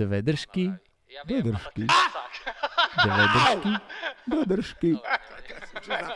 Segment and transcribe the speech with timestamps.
[0.00, 0.72] Dve držky.
[1.28, 1.84] Dve držky.
[3.04, 3.72] Dve držky.
[4.26, 4.92] Do držky.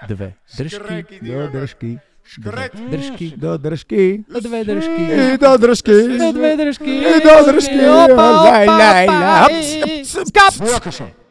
[0.09, 1.19] Dve držky.
[1.21, 1.99] Do držky.
[2.89, 3.27] Držky.
[3.37, 4.25] Do držky.
[4.41, 5.05] Dve držky.
[5.37, 5.97] Do držky.
[6.33, 6.95] Dve držky.
[7.21, 7.81] Do držky.
[7.85, 8.57] Opa, opa,
[9.05, 9.49] opa.
[10.01, 10.55] Skap.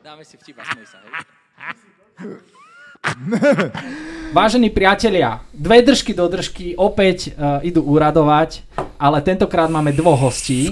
[0.05, 1.25] Dáme si vtip a smej sa, hej.
[4.33, 8.61] Vážení priatelia, dve držky do držky opäť uh, idú uradovať,
[9.01, 10.71] ale tentokrát máme dvoch hostí.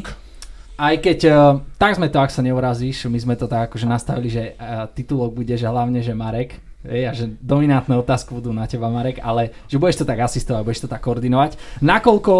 [0.82, 4.34] Aj keď, uh, tak sme to, ak sa neurazíš, my sme to tak akože nastavili,
[4.34, 8.66] že uh, titulok bude, že hlavne, že Marek, Hej, a že dominantné otázky budú na
[8.66, 11.54] teba, Marek, ale že budeš to tak asistovať, budeš to tak koordinovať.
[11.86, 12.34] Nakoľko,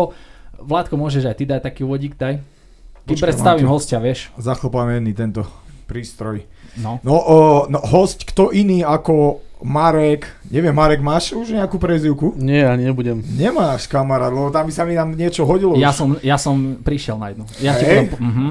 [0.62, 2.38] Vládko, môžeš aj ty dať taký úvodík, daj?
[2.38, 4.30] Ty Počkaj, predstavím hostia, vieš?
[4.38, 5.46] Zachlpaný tento
[5.90, 6.46] prístroj.
[6.78, 7.02] No.
[7.02, 7.38] No, o,
[7.68, 12.34] no, host, kto iný ako Marek, neviem, Marek, máš už nejakú prezivku?
[12.34, 13.22] Nie, ja nebudem.
[13.22, 15.78] Nemáš, kamarát, lebo tam by sa mi tam niečo hodilo.
[15.78, 15.98] Ja už.
[15.98, 17.46] som, ja som prišiel na jednu.
[17.62, 17.98] Ja ti Hej?
[18.10, 18.48] budem, mhm.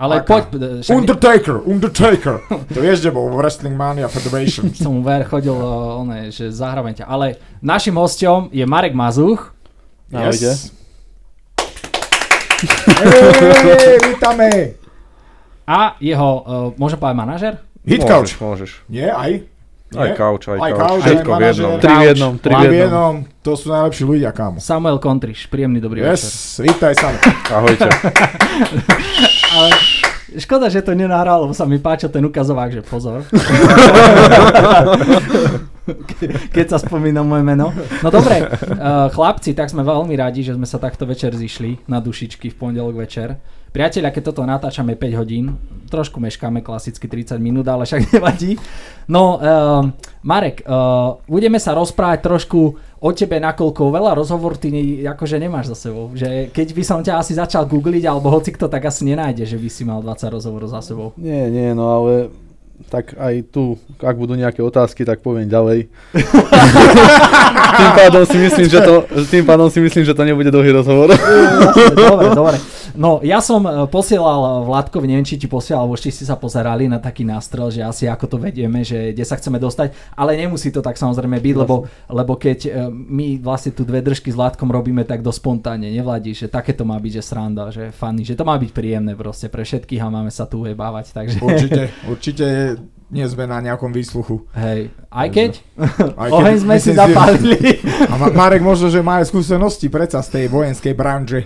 [0.00, 0.40] Ale Aká?
[0.40, 2.34] poď, e, však Undertaker, Undertaker.
[2.72, 4.72] to vieš, kde bol v Wrestling Mania Federation.
[4.80, 7.04] som ver chodil, uh, one, že zahrávam ťa.
[7.04, 9.52] Ale našim hostom je Marek Mazuch.
[10.08, 10.56] Ahojte.
[13.04, 14.80] Hej, vítame.
[15.68, 17.52] A jeho, uh, môžem povedať manažer?
[17.84, 18.70] Hit Môžeš, môžeš.
[18.88, 19.44] Nie, aj?
[19.90, 21.72] Aj couch, aj, Aj couch, Všetko aj v jednom.
[21.76, 23.14] Tri v jednom, tri v jednom.
[23.42, 24.62] To sú najlepší ľudia, kámo.
[24.62, 26.30] Samuel Kontriš, príjemný dobrý večer.
[26.30, 27.10] Yes, vítaj sa.
[27.50, 27.90] Ahojte.
[29.50, 29.68] Ale
[30.38, 33.26] škoda, že to nenahral, lebo sa mi páčil ten ukazovák, že pozor.
[35.90, 37.74] Ke- Keď sa spomína moje meno.
[37.98, 41.98] No dobre, uh, chlapci, tak sme veľmi radi, že sme sa takto večer zišli na
[41.98, 43.34] dušičky v pondelok večer.
[43.70, 45.54] Priatelia, keď toto natáčame 5 hodín,
[45.86, 48.58] trošku meškáme, klasicky 30 minút, ale však nevadí.
[49.06, 49.86] No, uh,
[50.26, 52.60] Marek, uh, budeme sa rozprávať trošku
[53.00, 56.10] o tebe, nakoľko veľa rozhovor ty ne- akože nemáš za sebou.
[56.18, 59.54] Že keď by som ťa asi začal googliť, alebo hoci kto, tak asi nenájde, že
[59.54, 61.14] by si mal 20 rozhovorov za sebou.
[61.14, 62.34] Nie, nie, no ale
[62.90, 65.86] tak aj tu, ak budú nejaké otázky, tak poviem ďalej.
[67.78, 68.94] tým pádom si myslím, že to,
[69.30, 71.12] tým pádom si myslím, že to nebude dlhý rozhovor.
[71.14, 72.79] Jasne, dobre, dobre.
[72.94, 76.86] No, ja som e, posielal Vládkovi, neviem, či ti posielal, alebo či ste sa pozerali
[76.86, 80.70] na taký nástrel, že asi ako to vedieme, že kde sa chceme dostať, ale nemusí
[80.70, 84.70] to tak samozrejme byť, lebo, lebo keď e, my vlastne tu dve držky s Vládkom
[84.70, 88.34] robíme tak do spontánne, nevladí, že také to má byť, že sranda, že funny, že
[88.34, 92.46] to má byť príjemné proste pre všetkých a máme sa tu ujebávať, takže Určite, určite
[93.10, 94.46] nie sme na nejakom výsluchu.
[94.54, 95.50] hej, aj keď
[96.14, 97.82] Aj keď oheň sme si zapálili.
[98.06, 101.42] A Ma- Marek možno, že má skúsenosti predsa z tej vojenskej branže.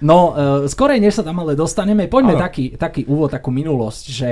[0.00, 4.30] No, uh, skorej než sa tam ale dostaneme, poďme taký, taký úvod, takú minulosť, že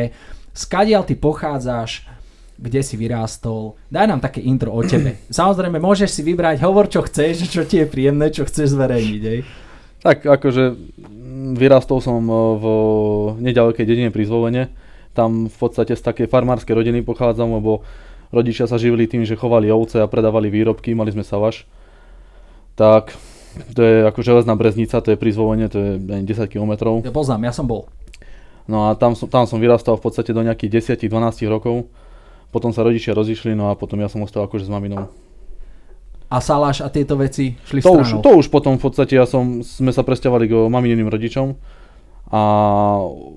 [0.56, 2.08] skadiaľ ty pochádzaš,
[2.58, 5.22] kde si vyrástol, daj nám také intro o tebe.
[5.30, 9.40] Samozrejme, môžeš si vybrať, hovor čo chceš, čo ti je príjemné, čo chceš zverejniť, hej.
[9.98, 10.78] Tak akože
[11.58, 12.64] vyrastol som e, v
[13.42, 14.70] nedalekej dedine pri Zvolene.
[15.10, 17.82] Tam v podstate z takej farmárskej rodiny pochádzam, lebo
[18.30, 21.66] rodičia sa živili tým, že chovali ovce a predávali výrobky, mali sme savaš.
[22.78, 23.10] Tak
[23.74, 25.30] to je ako železná breznica, to je pri
[25.68, 27.02] to je neviem, 10 kilometrov.
[27.04, 27.86] Ja poznám, ja som bol.
[28.68, 31.88] No a tam som, tam som vyrastal v podstate do nejakých 10-12 rokov.
[32.52, 35.08] Potom sa rodičia rozišli, no a potom ja som ostal akože s maminou.
[36.28, 38.04] A Saláš a tieto veci šli To stranou.
[38.04, 41.56] už, to už potom v podstate ja som, sme sa presťahovali k maminým rodičom
[42.28, 42.40] a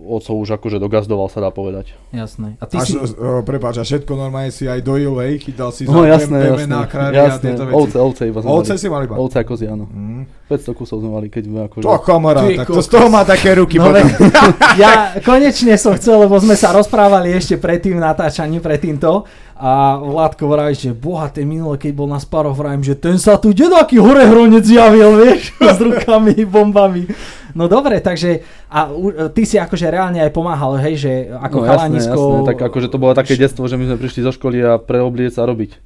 [0.04, 1.96] oco už akože dogazdoval sa dá povedať.
[2.12, 2.60] Jasné.
[2.60, 2.96] A ty Až, si...
[3.00, 6.52] uh, prepáč, a všetko normálne si aj dojil, hej, chytal si No za jasné, pem-
[6.52, 7.76] jasné, pemená, kravy a jasné, tieto veci.
[7.80, 8.82] ovce, ovce iba sme Ovce mali.
[8.84, 9.16] si mali iba?
[9.16, 9.88] Ovce a kozy, áno.
[9.88, 10.24] Mm.
[10.52, 11.84] 500 kusov sme mali, keď sme akože...
[11.88, 11.96] To
[12.44, 14.04] Ty tak to z toho má také ruky No, potom.
[14.84, 14.92] ja
[15.30, 19.24] konečne som chcel, lebo sme sa rozprávali ešte pred tým natáčaním, pred týmto
[19.56, 23.38] a Vládko vraví, že boha, ten minulé, keď bol na sparoch, vravím, že ten sa
[23.38, 27.08] tu dedaký hore hronec javil, vieš, s rukami, bombami.
[27.56, 31.66] No dobre, takže a u- ty si akože reálne aj pomáhal, hej, že ako no,
[31.68, 32.18] chalanisko...
[32.18, 34.72] jasné, jasné, tak akože to bolo také detstvo, že my sme prišli zo školy a
[34.80, 35.78] preobliec a robiť.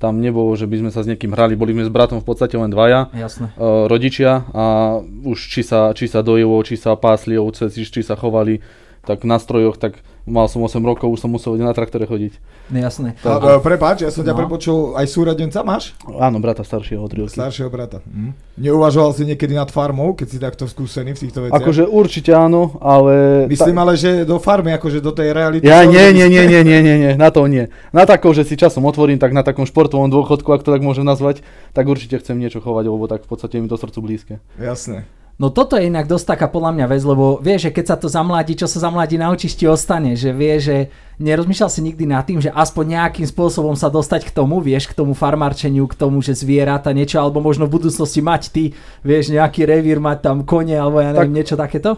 [0.00, 2.56] Tam nebolo, že by sme sa s niekým hrali, boli sme s bratom v podstate
[2.56, 3.12] len dvaja.
[3.12, 3.52] Jasné.
[3.52, 8.00] e, rodičia a už či sa, či sa dojilo, či sa pásli ovce, či, či
[8.00, 8.64] sa chovali
[9.04, 12.32] tak na strojoch, tak mal som 8 rokov, už som musel na traktore chodiť.
[12.70, 13.16] Jasné.
[13.24, 14.40] A, e, prepáč, ja som ťa No.
[14.44, 15.92] prepočul, aj súradenca máš?
[16.06, 17.34] Áno, brata staršieho o 3 roky.
[17.34, 18.00] Staršieho brata.
[18.06, 18.32] Hm.
[18.60, 21.56] Neuvažoval si niekedy nad farmou, keď si takto skúsený v týchto veciach?
[21.56, 23.46] Akože určite áno, ale...
[23.48, 25.64] Myslím ale, že do farmy, akože do tej reality.
[25.64, 27.72] Ja nie, nie, nie, nie, nie, nie, nie, na to nie.
[27.90, 31.04] Na takou, že si časom otvorím, tak na takom športovom dôchodku, ak to tak môžem
[31.04, 31.40] nazvať,
[31.72, 34.34] tak určite chcem niečo chovať, lebo tak v podstate je mi to srdcu blízke.
[34.60, 35.04] Jasné.
[35.40, 38.12] No toto je inak dosť taká podľa mňa vec, lebo vie, že keď sa to
[38.12, 42.44] zamladí, čo sa zamladí naučíš ti ostane, že vie, že nerozmýšľal si nikdy nad tým,
[42.44, 46.36] že aspoň nejakým spôsobom sa dostať k tomu, vieš, k tomu farmarčeniu, k tomu, že
[46.36, 48.64] zvieratá niečo, alebo možno v budúcnosti mať ty,
[49.00, 51.90] vieš, nejaký revír, mať tam kone, alebo ja neviem, Tak- niečo takéto?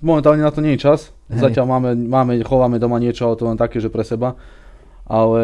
[0.00, 1.12] momentálne na to nie je čas.
[1.28, 1.40] Hej.
[1.40, 4.36] Zatiaľ máme, máme, chováme doma niečo, ale to len také, že pre seba.
[5.08, 5.40] Ale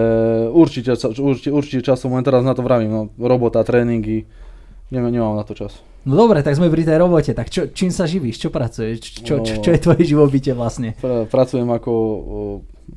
[0.53, 4.29] určite, určite, určite časom, len teraz na to vravím, no, robota, tréningy,
[4.93, 5.77] nemám, nemám na to čas.
[6.07, 9.43] No dobre, tak sme pri tej robote, tak čo, čím sa živíš, čo pracuješ, čo,
[9.43, 10.95] čo, čo je tvoje živobytie vlastne?
[10.97, 11.93] Pr- pracujem ako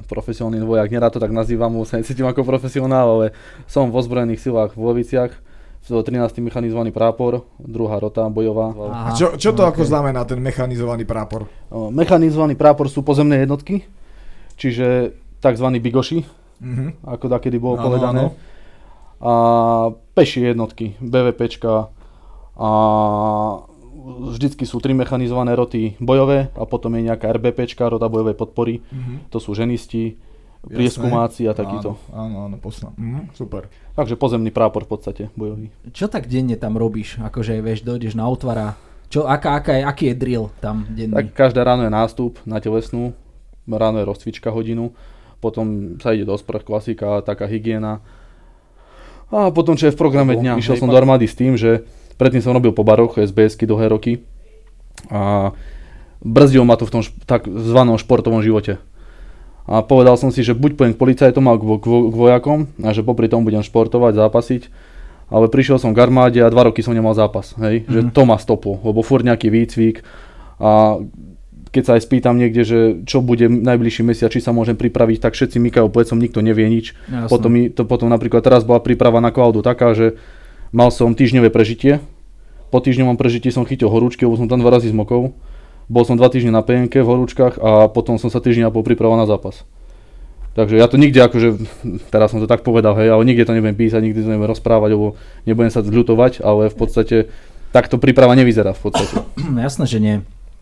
[0.05, 3.25] profesionálny vojak, nerad to tak nazývam, sa necítim ako profesionál, ale
[3.65, 5.33] som v ozbrojených silách v Loviciach,
[5.79, 6.37] v 13.
[6.39, 8.77] mechanizovaný prápor, druhá rota bojová.
[8.77, 11.49] A čo, čo to ako znamená ten mechanizovaný prápor?
[11.71, 13.89] Mechanizovaný prápor sú pozemné jednotky,
[14.53, 15.65] čiže tzv.
[15.81, 16.21] bigoši,
[16.59, 17.07] Mhm.
[17.07, 18.21] ako takedy bolo Áno, povedané.
[18.21, 18.31] áno.
[19.19, 19.31] A
[20.13, 21.87] pešie jednotky, BVPčka
[22.59, 22.69] a
[24.35, 28.83] vždycky sú tri mechanizované roty bojové a potom je nejaká RBPčka, rota bojovej podpory.
[28.91, 29.31] Mhm.
[29.31, 30.19] To sú ženisti,
[30.59, 31.95] prieskumáci a takýto.
[32.11, 32.93] Áno, áno, áno poznám.
[32.99, 33.71] Mhm, super.
[33.95, 35.71] Takže pozemný prápor v podstate bojový.
[35.95, 37.15] Čo tak denne tam robíš?
[37.23, 38.75] Akože, vieš, dojdeš na otvara,
[39.09, 41.15] čo, aká, aká je, aký je drill tam denný?
[41.15, 43.17] Tak každé ráno je nástup na telesnú,
[43.65, 44.93] ráno je rozcvička hodinu,
[45.41, 48.05] potom sa ide do sprch, klasika, taká hygiena.
[49.33, 51.87] A potom, čo je v programe dňa, išiel som do armády s tým, že
[52.19, 54.19] predtým som robil po baroch, SBS-ky dlhé roky
[55.07, 55.55] a
[56.19, 58.77] brzdil ma to v tom tak zvanom športovom živote.
[59.69, 62.15] A povedal som si, že buď pôjdem k policajtom a k, vo- k, vo- k
[62.17, 64.63] vojakom a že popri tom budem športovať, zápasiť.
[65.29, 67.85] Ale prišiel som k armáde a dva roky som nemal zápas, hej?
[67.85, 67.89] Mhm.
[67.89, 70.01] že to ma stoplo, lebo furt nejaký výcvik
[70.59, 70.99] a
[71.69, 75.37] keď sa aj spýtam niekde, že čo bude najbližší mesiac, či sa môžem pripraviť, tak
[75.37, 76.97] všetci mykajú plecom, nikto nevie nič.
[77.05, 77.29] Jasné.
[77.29, 80.17] Potom, to, potom napríklad teraz bola príprava na Cloudu taká, že
[80.71, 82.01] mal som týždňové prežitie,
[82.69, 85.33] po týždňovom prežití som chytil horúčky, lebo som tam dva razy zmokol.
[85.89, 88.85] Bol som dva týždne na PNK v horúčkach a potom som sa týždeň a pol
[88.85, 89.65] pripravoval na zápas.
[90.53, 91.57] Takže ja to nikde akože,
[92.13, 94.89] teraz som to tak povedal, hej, ale nikde to nebudem písať, nikdy to nebudem rozprávať,
[94.93, 95.17] lebo
[95.49, 97.15] nebudem sa zľutovať, ale v podstate
[97.73, 99.13] takto príprava nevyzerá v podstate.
[99.65, 100.15] Jasné, že nie.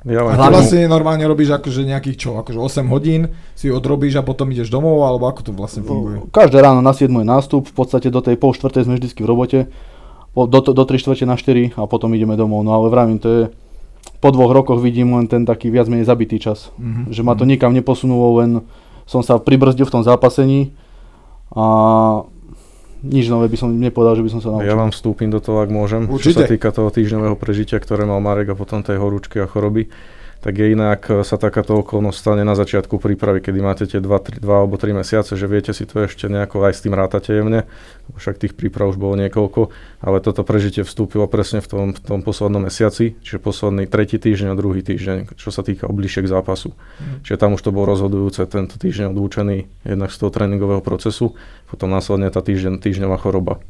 [0.08, 4.48] Ja Hlavne- vlastne normálne robíš akože nejakých čo, akože 8 hodín si odrobíš a potom
[4.48, 6.24] ideš domov, alebo ako to vlastne funguje?
[6.32, 9.28] Každé ráno na 7 je nástup, v podstate do tej pol štvrtej sme vždycky v
[9.28, 9.60] robote,
[10.46, 12.62] do, do 3 štvrte na 4 a potom ideme domov.
[12.62, 13.44] No ale vravím, to je,
[14.22, 16.70] po dvoch rokoch vidím len ten taký viac menej zabitý čas.
[16.78, 17.10] Mhm.
[17.10, 18.62] Že ma to nikam neposunulo, len
[19.10, 20.76] som sa pribrzdil v tom zápasení
[21.56, 21.66] a
[23.02, 24.68] nič nové by som nepovedal, že by som sa naučil.
[24.68, 26.10] Ja vám vstúpim do toho, ak môžem.
[26.10, 26.44] Čo Určite.
[26.44, 29.88] sa týka toho týždňového prežitia, ktoré mal Marek a potom tej horúčky a choroby,
[30.42, 34.08] tak je inak e, sa takáto okolnosť stane na začiatku prípravy, kedy máte tie 2,
[34.08, 37.34] 3, 2 alebo 3 mesiace, že viete si to ešte nejako aj s tým rátate
[37.34, 37.66] jemne,
[38.14, 39.70] však tých príprav už bolo niekoľko,
[40.04, 44.54] ale toto prežitie vstúpilo presne v tom, v tom poslednom mesiaci, čiže posledný tretí týždeň
[44.54, 46.74] a druhý týždeň, čo sa týka obližiek zápasu.
[47.24, 51.38] Čiže tam už to bolo rozhodujúce, tento týždeň odlúčený jednak z toho tréningového procesu,
[51.70, 53.62] potom následne tá týždeň, týždňová choroba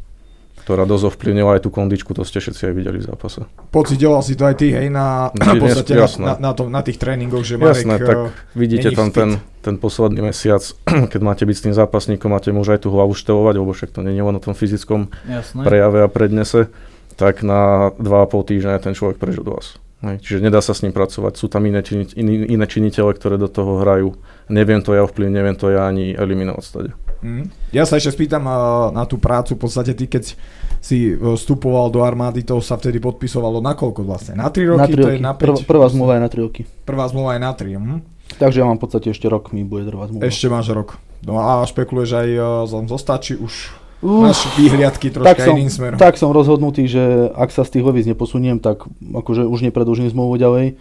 [0.67, 3.47] ktorá dosť ovplyvnila aj tú kondičku, to ste všetci aj videli v zápase.
[3.71, 7.47] Pocitoval si to aj ty, hej, na, podstate na, na, na, to, na tých tréningoch,
[7.47, 7.87] že Marek...
[7.87, 10.59] Jasné, tak eh, vidíte tam ten, ten posledný mesiac,
[11.15, 13.95] keď máte byť s tým zápasníkom, máte mu už aj tú hlavu štelovať, lebo však
[13.95, 15.63] to nie je len o tom fyzickom Jasné.
[15.63, 16.67] prejave a prednese,
[17.15, 19.79] tak na 2,5 týždňa je ten človek prežil do vás.
[20.03, 21.39] Hej, čiže nedá sa s ním pracovať.
[21.39, 24.19] Sú tam iné, čini, iní, iné činiteľe, ktoré do toho hrajú.
[24.51, 26.91] Neviem to ja ovplyvniť, neviem to ja ani eliminovať stade.
[27.21, 27.49] Mm.
[27.73, 28.53] Ja sa ešte spýtam uh,
[28.93, 30.37] na tú prácu, v podstate ty keď
[30.77, 34.37] si uh, vstupoval do armády, to sa vtedy podpisovalo na koľko vlastne?
[34.37, 34.79] Na 3 roky?
[34.79, 35.15] na 3 To roky.
[35.17, 35.69] je na Prv, 5?
[35.69, 36.61] prvá zmluva je na 3 roky.
[36.85, 37.73] Prvá zmluva je na 3.
[37.73, 37.99] Hm?
[38.37, 40.23] Takže ja mám v podstate ešte rok mi bude trvať zmluva.
[40.27, 40.89] Ešte máš rok.
[41.25, 43.53] No a špekuluješ aj uh, zostať, či už
[43.97, 45.97] Uf, máš výhliadky tak troška som, iným smerom.
[45.97, 50.37] tak som rozhodnutý, že ak sa z tých levíc neposuniem, tak akože už nepredlžím zmluvu
[50.37, 50.77] ďalej,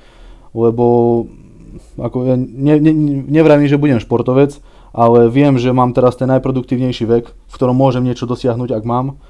[0.52, 0.84] lebo
[1.96, 2.92] ako ja ne, ne,
[3.24, 4.60] nevravím, že budem športovec,
[4.96, 9.20] ale viem, že mám teraz ten najproduktívnejší vek, v ktorom môžem niečo dosiahnuť, ak mám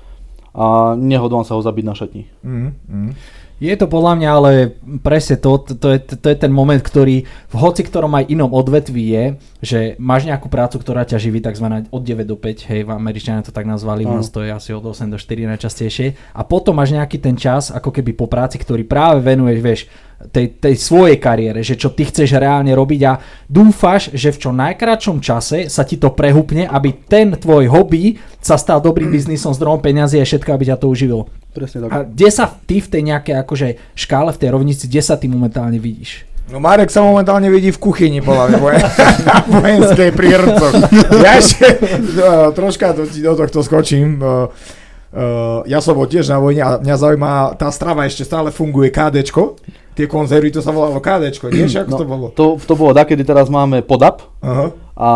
[0.56, 2.24] a nehodlám sa ho zabiť na šatni.
[2.40, 3.10] Mm, mm.
[3.56, 4.52] Je to podľa mňa ale
[5.00, 8.52] presne to, to, to, je, to je ten moment, ktorý v hoci ktorom aj inom
[8.52, 9.24] odvetví je,
[9.64, 11.64] že máš nejakú prácu, ktorá ťa živí tzv.
[11.88, 14.76] od 9 do 5, hej, v Američania to tak nazvali, u nás to je asi
[14.76, 18.60] od 8 do 4 najčastejšie a potom máš nejaký ten čas, ako keby po práci,
[18.60, 19.80] ktorý práve venuješ, vieš,
[20.16, 24.50] tej, tej svojej kariére, že čo ty chceš reálne robiť a dúfaš, že v čo
[24.52, 29.84] najkračom čase sa ti to prehupne, aby ten tvoj hobby sa stal dobrým biznisom, zdrojom
[29.84, 31.28] peniazy a všetko, aby ťa to uživilo.
[31.52, 31.90] Presne tak.
[31.92, 35.28] A kde sa ty v tej nejakej akože škále, v tej rovnici, kde sa ty
[35.28, 36.24] momentálne vidíš?
[36.46, 38.90] No Marek sa momentálne vidí v kuchyni, podľa mňa, vojen-
[39.58, 40.28] vojenskej pri.
[41.26, 44.22] Ja ešte uh, troška do, do tohto skočím.
[44.22, 44.46] Uh,
[45.16, 48.92] uh, ja som bol tiež na vojne a mňa zaujíma, tá strava ešte stále funguje,
[48.92, 49.56] KDčko.
[49.96, 51.64] Tie konzervy, to sa volalo KDčko, nie?
[51.64, 52.26] Ako No, to bolo?
[52.36, 54.76] To, to bolo takedy teraz máme podap Aha.
[54.92, 55.10] a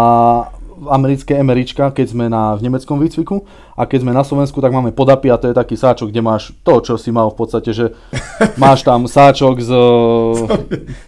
[0.89, 3.45] americké MRIčka, keď sme na, v nemeckom výcviku
[3.81, 6.53] a keď sme na Slovensku, tak máme podapy a to je taký sáčok, kde máš
[6.61, 7.97] to, čo si mal v podstate, že
[8.63, 9.71] máš tam sáčok z,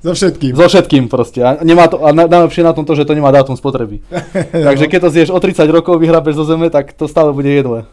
[0.00, 0.56] So všetkým.
[0.56, 1.44] so všetkým proste.
[1.44, 4.00] A, nemá to, a na- najlepšie na tom to, že to nemá dátum spotreby.
[4.72, 7.84] Takže keď to zješ o 30 rokov, vyhrabeš zo zeme, tak to stále bude jedle.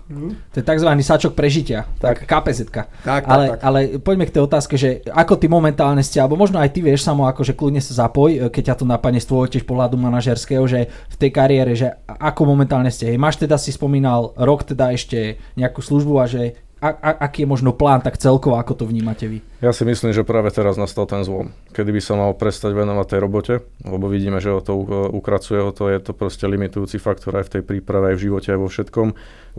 [0.55, 0.89] To je tzv.
[1.03, 2.71] sačok prežitia, tak KPZ.
[2.71, 3.59] Tak, tak, ale, tak.
[3.59, 7.03] ale poďme k tej otázke, že ako ty momentálne ste, alebo možno aj ty vieš
[7.03, 10.63] samo, akože kľudne sa zapoj, e, keď ťa to napadne z tvojho tiež pohľadu manažerského,
[10.69, 13.09] že v tej kariére, že ako momentálne ste.
[13.11, 16.43] Hej, Máš teda si spomínal rok teda ešte nejakú službu a že
[16.79, 19.43] a, a, aký je možno plán tak celkovo, ako to vnímate vy?
[19.59, 23.05] Ja si myslím, že práve teraz nastal ten zlom, kedy by sa mal prestať venovať
[23.11, 24.79] tej robote, lebo vidíme, že ho to
[25.11, 28.47] ukracuje, ho to je to proste limitujúci faktor aj v tej príprave, aj v živote,
[28.55, 29.07] aj vo všetkom.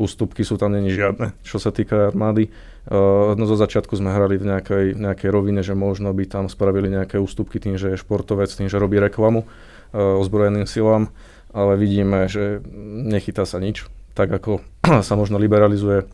[0.01, 2.49] Ústupky sú tam není žiadne, čo sa týka armády.
[2.89, 6.89] Uh, no zo začiatku sme hrali v nejakej, nejakej rovine, že možno by tam spravili
[6.89, 11.13] nejaké ústupky tým, že je športovec, tým, že robí reklamu uh, ozbrojeným silám,
[11.53, 12.65] ale vidíme, že
[13.05, 13.85] nechytá sa nič.
[14.21, 14.61] Tak ako
[15.09, 16.05] sa možno liberalizuje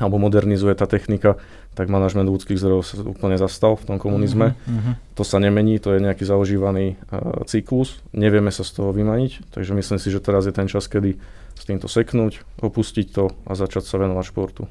[0.00, 1.36] alebo modernizuje tá technika,
[1.76, 4.56] tak manažment ľudských zdrojov sa úplne zastal v tom komunizme.
[4.64, 5.20] Mhm.
[5.20, 9.76] To sa nemení, to je nejaký zaužívaný uh, cyklus, nevieme sa z toho vymaniť, takže
[9.76, 11.20] myslím si, že teraz je ten čas, kedy
[11.52, 14.64] s týmto seknúť, opustiť to a začať sa venovať športu.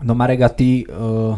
[0.00, 1.36] No Marek, a ty uh,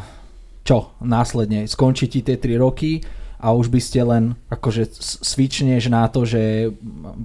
[0.63, 1.67] čo následne?
[1.67, 3.03] Skončí ti tie 3 roky
[3.39, 6.75] a už by ste len akože s- switchneš na to, že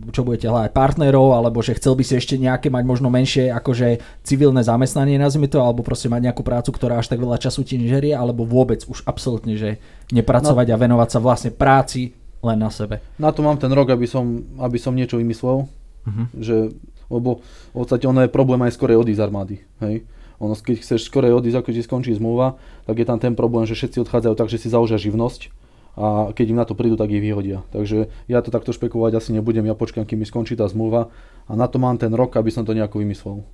[0.10, 3.98] čo budete hľadať partnerov, alebo že chcel by si ešte nejaké mať možno menšie akože
[4.22, 7.76] civilné zamestnanie, nazvime to, alebo proste mať nejakú prácu, ktorá až tak veľa času ti
[7.76, 13.02] nežerie, alebo vôbec už absolútne, že nepracovať a venovať sa vlastne práci len na sebe.
[13.16, 14.24] Na to mám ten rok, aby som,
[14.58, 15.66] aby som niečo vymyslel,
[16.04, 16.24] Mhm.
[16.36, 16.76] že,
[17.08, 17.40] lebo
[17.72, 19.56] v podstate ono je problém aj skorej odísť z armády.
[19.80, 20.04] Hej?
[20.38, 23.74] Ono, keď chceš skorej odísť, ako ti skončí zmluva, tak je tam ten problém, že
[23.74, 25.48] všetci odchádzajú tak, že si založia živnosť
[25.94, 27.62] a keď im na to prídu, tak ich vyhodia.
[27.70, 31.14] Takže ja to takto špekulovať asi nebudem, ja počkám, kým mi skončí tá zmluva
[31.46, 33.46] a na to mám ten rok, aby som to nejako vymyslel.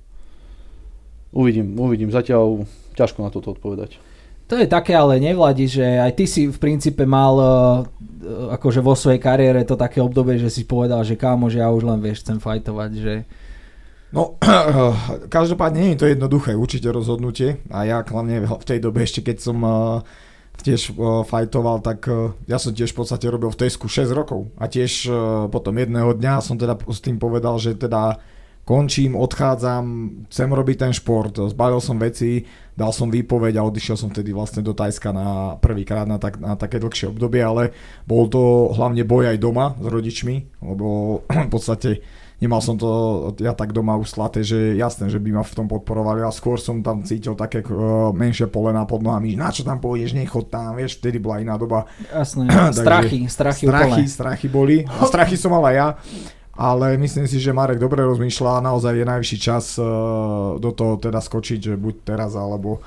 [1.30, 2.64] Uvidím, uvidím, zatiaľ
[2.96, 4.00] ťažko na toto odpovedať.
[4.50, 7.46] To je také, ale nevladí, že aj ty si v princípe mal uh,
[8.50, 11.86] akože vo svojej kariére to také obdobie, že si povedal, že kámo, že ja už
[11.86, 13.14] len vieš, chcem fajtovať, že
[14.10, 14.42] No,
[15.30, 19.38] každopádne nie je to jednoduché určite rozhodnutie a ja hlavne v tej dobe ešte keď
[19.38, 20.02] som uh,
[20.62, 24.52] tiež uh, fajtoval, tak uh, ja som tiež v podstate robil v Tesku 6 rokov.
[24.60, 25.16] A tiež uh,
[25.48, 28.20] potom jedného dňa som teda s tým povedal, že teda
[28.70, 29.84] končím, odchádzam,
[30.30, 32.46] chcem robiť ten šport, zbalil som veci,
[32.78, 36.54] dal som výpoveď a odišiel som vtedy vlastne do Tajska na prvýkrát na, tak, na
[36.54, 37.74] také dlhšie obdobie, ale
[38.06, 40.86] bol to hlavne boj aj doma s rodičmi, lebo
[41.48, 42.04] v podstate
[42.40, 42.88] nemal som to
[43.38, 46.56] ja tak doma už slaté, že jasné, že by ma v tom podporovali a skôr
[46.56, 50.74] som tam cítil také uh, menšie polená pod nohami, na čo tam pôjdeš, nechod tam,
[50.80, 51.84] vieš, vtedy bola iná doba.
[52.08, 54.08] jasné, Takže strachy, strachy, strachy, úplne.
[54.08, 54.76] strachy boli.
[54.88, 55.88] A strachy som mal aj ja,
[56.56, 60.96] ale myslím si, že Marek dobre rozmýšľa a naozaj je najvyšší čas uh, do toho
[60.96, 62.80] teda skočiť, že buď teraz, alebo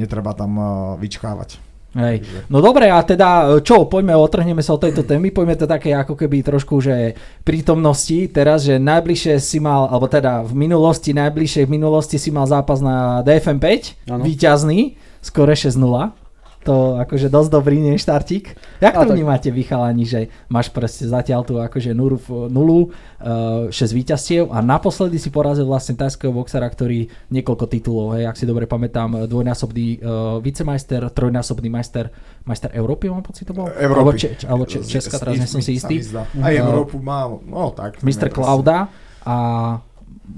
[0.00, 1.73] netreba tam uh, vyčkávať.
[1.94, 2.26] Hej.
[2.50, 6.18] No dobre, a teda čo, poďme, otrhneme sa od tejto témy, poďme to také ako
[6.18, 7.14] keby trošku, že
[7.46, 12.50] prítomnosti teraz, že najbližšie si mal, alebo teda v minulosti, najbližšie v minulosti si mal
[12.50, 14.22] zápas na DFM 5, Áno.
[14.26, 16.23] víťazný, skore 6-0.
[16.64, 18.56] To akože dosť dobrý, nie štartík.
[18.78, 22.16] Jak A to tak- vnímate vy chalani, že máš proste zatiaľ tu akože nulu,
[22.48, 22.88] nulu
[23.20, 28.34] uh, 6 víťazstiev a naposledy si porazil vlastne tajského boxera, ktorý niekoľko titulov, hej, ak
[28.34, 32.08] si dobre pamätám, dvojnásobný uh, vicemajster, trojnásobný majster,
[32.42, 33.68] majster Európy, mám pocit to bol?
[33.68, 33.76] Alebo,
[34.08, 34.18] Európy.
[34.18, 36.00] če, č- alebo če, Česka, teraz nie som si istý.
[36.38, 36.64] Aj Mhm.
[36.64, 38.00] Európu má, no tak.
[38.00, 38.28] Mr.
[38.30, 38.88] Klauda
[39.20, 39.36] a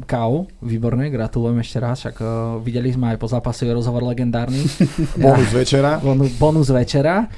[0.07, 2.29] Kau, výborné, gratulujem ešte raz, však uh,
[2.59, 4.67] videli sme aj po zápase rozhovor legendárny,
[5.23, 6.03] Bonus večera.
[6.03, 7.31] bonus, bonus večera.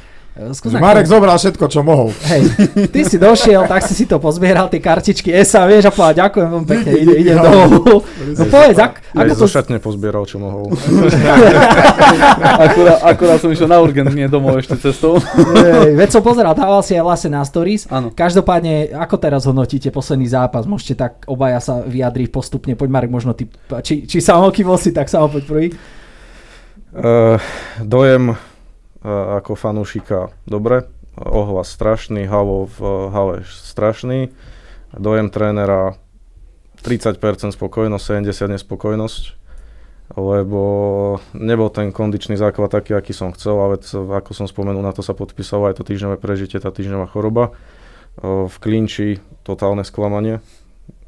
[0.54, 2.14] Skús Marek zobral všetko, čo mohol.
[2.30, 2.46] Hej,
[2.94, 6.46] ty si došiel, tak si si to pozbieral, tie kartičky ESA, vieš, a povedal, ďakujem
[6.46, 8.06] veľmi pekne, ide, idem domov.
[8.38, 9.46] No povedz, ak, Aj ako to...
[9.50, 10.70] šatne pozbieral, čo mohol.
[12.68, 15.18] Akurát, akurát som išiel na urgent, nie domov ešte cestou.
[15.18, 17.90] Hej, veď som pozeral, dával si aj vlastne na stories.
[17.90, 18.14] Áno.
[18.14, 20.70] Každopádne, ako teraz hodnotíte posledný zápas?
[20.70, 22.78] Môžete tak obaja sa vyjadriť postupne.
[22.78, 23.50] Poď Marek, možno ty,
[23.82, 25.66] či, či samolky bol si, tak samo poď prvý.
[26.94, 27.36] Uh,
[27.82, 28.47] dojem uh,
[29.08, 30.84] ako fanúšika dobre,
[31.16, 34.30] ohlas strašný, halo v hale strašný,
[34.94, 35.96] dojem trénera
[36.84, 37.18] 30%
[37.56, 39.22] spokojnosť, 70% nespokojnosť,
[40.14, 40.62] lebo
[41.36, 45.12] nebol ten kondičný základ taký, aký som chcel, ale ako som spomenul, na to sa
[45.12, 47.52] podpísalo aj to týždňové prežitie, tá týždňová choroba.
[48.22, 50.42] V klinči totálne sklamanie,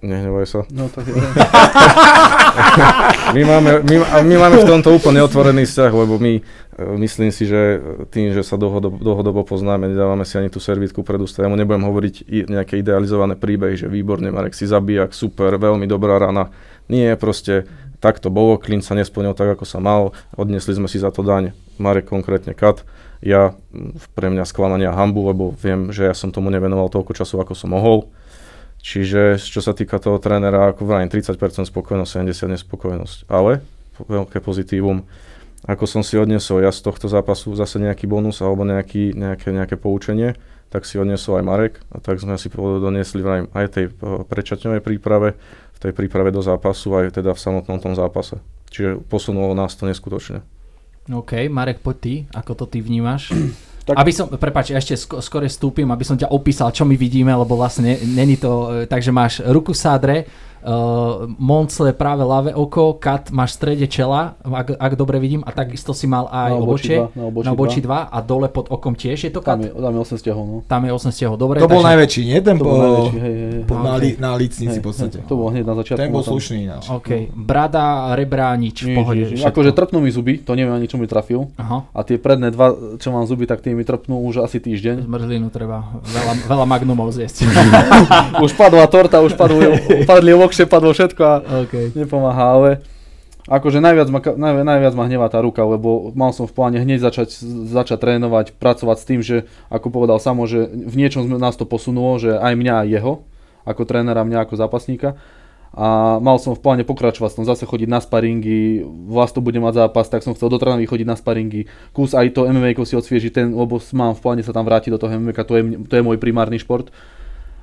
[0.00, 0.60] Nehnevaj sa.
[0.72, 1.16] No tak je.
[3.30, 7.46] My máme, my, my máme v tomto úplne otvorený vzťah, lebo my, e, myslím si,
[7.46, 7.78] že
[8.10, 11.46] tým, že sa dlhodobo, dlhodobo poznáme, nedávame si ani tú servítku pred ústa.
[11.46, 16.18] Ja mu nebudem hovoriť nejaké idealizované príbehy, že výborne, Marek si zabíjak, super, veľmi dobrá
[16.18, 16.50] rana.
[16.90, 17.70] Nie, proste
[18.02, 21.22] tak to bolo, klin sa nesplnil tak, ako sa mal, odnesli sme si za to
[21.22, 21.54] daň.
[21.78, 22.82] Marek konkrétne kat.
[23.20, 23.52] Ja,
[24.16, 27.76] pre mňa sklamania hambu, lebo viem, že ja som tomu nevenoval toľko času, ako som
[27.76, 28.08] mohol.
[28.80, 33.18] Čiže čo sa týka toho trénera, ako vrajím, 30% spokojnosť, 70% nespokojnosť.
[33.28, 33.60] Ale
[34.00, 35.04] veľké pozitívum,
[35.68, 39.76] ako som si odnesol ja z tohto zápasu zase nejaký bonus alebo nejaký, nejaké, nejaké
[39.76, 40.32] poučenie,
[40.72, 44.80] tak si odnesol aj Marek a tak sme si doniesli vrajím, aj tej eh, prečatňovej
[44.80, 45.36] príprave,
[45.76, 48.40] v tej príprave do zápasu, aj teda v samotnom tom zápase.
[48.72, 50.40] Čiže posunulo nás to neskutočne.
[51.10, 53.34] OK, Marek, poď ty, ako to ty vnímaš?
[53.90, 57.34] Tak- Aby som, prepáč, ešte sk- skore stúpim, aby som ťa opísal, čo my vidíme,
[57.34, 60.24] lebo vlastne ne- není to, e, takže máš ruku sádre,
[60.64, 65.50] uh, Moncle práve ľavé oko, Kat máš v strede čela, ak, ak dobre vidím, a
[65.52, 68.66] takisto si mal aj Na obočie, dva, na obočí na obočí 2 a dole pod
[68.68, 69.56] okom tiež je to Kat?
[69.56, 70.56] Tam je, tam je 8 stiahov, no.
[70.66, 71.58] Tam je 8 stehov, dobre.
[71.60, 72.38] To bol najväčší, nie?
[72.40, 73.62] Ten To bol po, najväčší, hej, hej, hej.
[73.64, 75.18] po, na, li, na lícnici v podstate.
[75.22, 76.00] hej, To bol hneď na začiatku.
[76.00, 76.84] Ten bol slušný ináč.
[76.88, 79.24] OK, brada, rebra, nič, v pohode.
[79.32, 79.42] nič.
[79.44, 81.48] Akože trpnú mi zuby, to neviem ani čo mi trafil.
[81.56, 85.06] Aha, A tie predné dva, čo mám zuby, tak tie mi trpnú už asi týždeň.
[85.06, 87.46] zmrzlinu treba veľa, veľa magnumov zjesť.
[88.44, 89.60] už padla torta, už padlo,
[90.04, 91.94] padli ovokše, padlo všetko a OK.
[91.94, 92.70] nepomáha, ale
[93.46, 96.98] akože najviac ma, najviac, najviac ma hnevá tá ruka, lebo mal som v pláne hneď
[96.98, 97.38] začať,
[97.70, 102.18] začať trénovať, pracovať s tým, že ako povedal Samo, že v niečom nás to posunulo,
[102.18, 103.12] že aj mňa, aj jeho,
[103.62, 105.14] ako trénera, mňa ako zápasníka.
[105.70, 109.86] A mal som v pláne pokračovať, som zase chodiť na sparingy, vlast to bude mať
[109.86, 113.30] zápas, tak som chcel do Trnavy chodiť na sparingy, kus aj to MMA si odsviežiť,
[113.30, 116.02] ten, lebo mám v pláne sa tam vrátiť do toho MMA, to je, to je
[116.02, 116.90] môj primárny šport.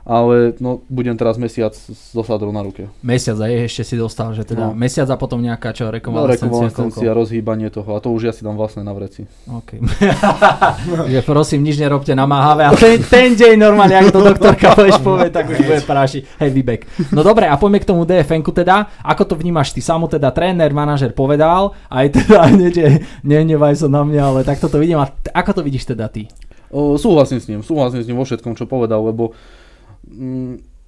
[0.08, 2.88] Ale no, budem teraz mesiac s dosadrou na ruke.
[3.04, 4.72] Mesiac aj ešte si dostal, že teda No.
[4.72, 6.48] mesiac a potom nejaká čo, No, rekonvalescencia.
[6.48, 9.28] rekonvalescencia, rozhýbanie toho a to už ja si dám vlastné na vreci.
[9.46, 9.84] OK.
[11.12, 15.28] že prosím, nič nerobte namáhavé a ten, ten deň normálne, ak to doktorka budeš povie,
[15.28, 16.82] tak už bude prášiť heavy back.
[17.12, 18.88] No dobre, a poďme k tomu DFN-ku teda.
[19.04, 19.80] Ako to vnímaš ty?
[19.80, 22.88] Samo teda tréner, manažer povedal, aj teda hneď, že
[23.22, 24.98] nehnevaj sa na mňa, ale takto to vidím.
[24.98, 26.32] A t- ako to vidíš teda ty?
[26.68, 29.32] O, súhlasím s ním, súhlasím s ním vo všetkom, čo povedal, lebo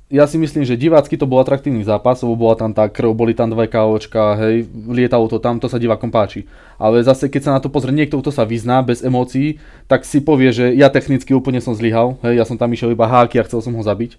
[0.10, 3.38] ja si myslím, že divácky to bol atraktívny zápas, lebo bola tam tá krv, boli
[3.38, 6.50] tam dve KOčka, hej, lietalo to tam, to sa divákom páči.
[6.82, 10.18] Ale zase, keď sa na to pozrie niekto, kto sa vyzná bez emócií, tak si
[10.18, 13.46] povie, že ja technicky úplne som zlyhal, hej, ja som tam išiel iba háky a
[13.46, 14.18] chcel som ho zabiť.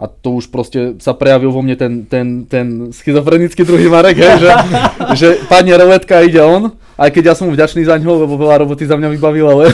[0.00, 4.44] A to už proste sa prejavil vo mne ten, ten, ten schizofrenický druhý Marek, hej,
[4.44, 4.50] že,
[5.24, 8.60] že padne roletka ide on, aj keď ja som mu vďačný za ňo, lebo veľa
[8.60, 9.64] roboty za mňa vybavil, ale,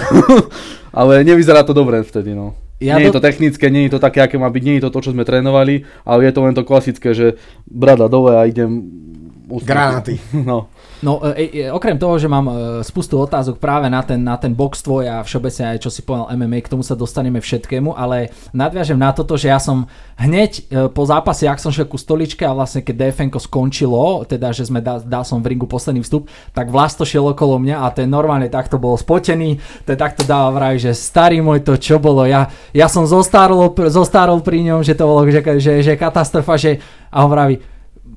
[1.03, 2.55] ale nevyzerá to dobre vtedy, no.
[2.81, 4.85] Ja nie do- je to technické, nie je to také, aké má byť, nie je
[4.85, 8.45] to to, čo sme trénovali, ale je to len to klasické, že brada dole a
[8.45, 8.85] idem...
[9.49, 9.73] ústretí.
[9.73, 10.15] Granáty.
[10.45, 10.69] No.
[11.05, 14.57] No e, e, okrem toho, že mám e, spustu otázok práve na ten, na ten
[14.57, 18.33] box tvoj a všeobecne aj čo si povedal MMA, k tomu sa dostaneme všetkému, ale
[18.57, 19.85] nadviažem na toto, že ja som
[20.17, 24.57] hneď e, po zápase, ak som šiel ku stoličke a vlastne keď dfn skončilo, teda
[24.57, 27.87] že sme dal, dal som v ringu posledný vstup, tak Vlasto šiel okolo mňa a
[27.93, 32.25] ten normálne takto bol spotený, ten takto dával vraj, že starý môj to čo bolo,
[32.25, 36.81] ja, ja som zostarol, zostarol pri ňom, že to bolo že, že, že katastrofa, že
[37.13, 37.76] a on vraví,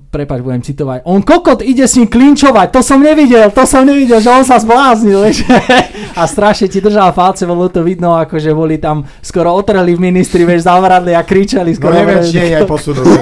[0.09, 4.17] prepač, budem citovať, on kokot ide s ním klinčovať, to som nevidel, to som nevidel,
[4.17, 5.45] že on sa zbláznil, vieš.
[6.17, 10.09] a strašne ti držal palce, bolo to vidno, ako že boli tam skoro otreli v
[10.09, 11.93] ministri, vieš, zavradli a kričali No skoro.
[11.93, 13.21] neviem, či nie je aj posudok, že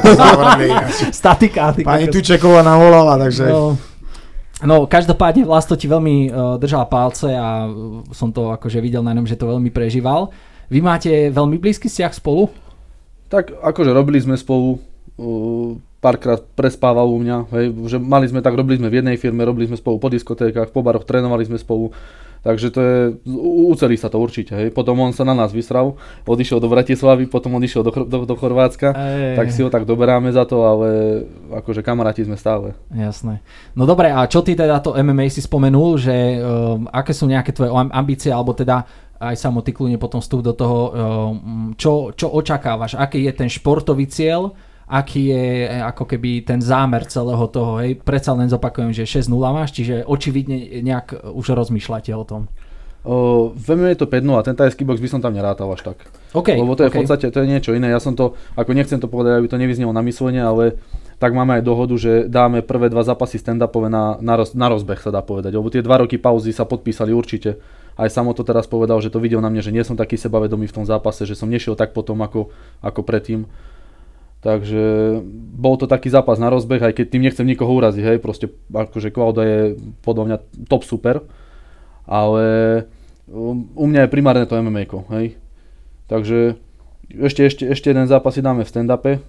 [0.63, 0.95] ináč.
[1.19, 1.75] Statika.
[1.75, 2.07] Pani.
[2.07, 3.43] Tučeková nám volala, takže...
[3.51, 3.75] No,
[4.63, 9.11] no každopádne Vlasto ti veľmi uh, držal palce a uh, som to akože videl na
[9.11, 10.31] ňom, že to veľmi prežíval.
[10.71, 12.47] Vy máte veľmi blízky vzťah spolu?
[13.27, 14.79] Tak akože robili sme spolu,
[15.19, 15.75] uh,
[16.07, 19.67] párkrát prespával u mňa, hej, že mali sme tak, robili sme v jednej firme, robili
[19.67, 21.91] sme spolu po diskotékach, po baroch, trénovali sme spolu,
[22.47, 22.97] takže to je,
[23.67, 24.71] ucelí sa to určite, hej.
[24.71, 28.95] Potom on sa na nás vysral, odišiel do Bratislavy, potom odišiel do, do, do Chorvátska,
[28.95, 29.35] Ej.
[29.35, 30.87] tak si ho tak doberáme za to, ale
[31.51, 32.71] akože kamaráti sme stále.
[32.87, 33.43] Jasné.
[33.75, 37.51] No dobre, a čo ty teda to MMA si spomenul, že um, aké sú nejaké
[37.51, 42.15] tvoje am- ambície, alebo teda aj samo ty kľudne potom vstup do toho, um, čo,
[42.15, 44.55] čo očakávaš, aký je ten športový cieľ,
[44.87, 49.31] aký je eh, ako keby ten zámer celého toho, hej, predsa len zopakujem, že 6-0
[49.51, 52.41] máš, čiže očividne nejak už rozmýšľate o tom.
[53.07, 55.79] Uh, v MMA je to 5 a ten tajský box by som tam nerátal až
[55.79, 56.11] tak.
[56.35, 56.95] OK, Lebo to je OK.
[56.95, 57.87] v podstate to je niečo iné.
[57.87, 60.75] Ja som to, ako nechcem to povedať, aby to nevyznelo na myslenie, ale
[61.15, 64.99] tak máme aj dohodu, že dáme prvé dva zápasy stand-upové na, na, roz, na rozbeh,
[64.99, 65.55] sa dá povedať.
[65.55, 67.55] Lebo tie dva roky pauzy sa podpísali určite.
[67.95, 70.67] Aj samo to teraz povedal, že to videl na mne, že nie som taký sebavedomý
[70.67, 72.51] v tom zápase, že som nešiel tak potom ako,
[72.83, 73.47] ako predtým.
[74.47, 75.19] Takže
[75.59, 79.11] bol to taký zápas na rozbeh, aj keď tým nechcem nikoho uraziť, hej, proste akože
[79.11, 79.75] Klauda je
[80.07, 80.37] podľa mňa
[80.71, 81.19] top super,
[82.07, 82.45] ale
[83.27, 84.87] um, u mňa je primárne to MMA,
[85.19, 85.35] hej.
[86.07, 86.55] Takže
[87.11, 89.19] ešte, ešte, ešte jeden zápas si dáme v stand-upe,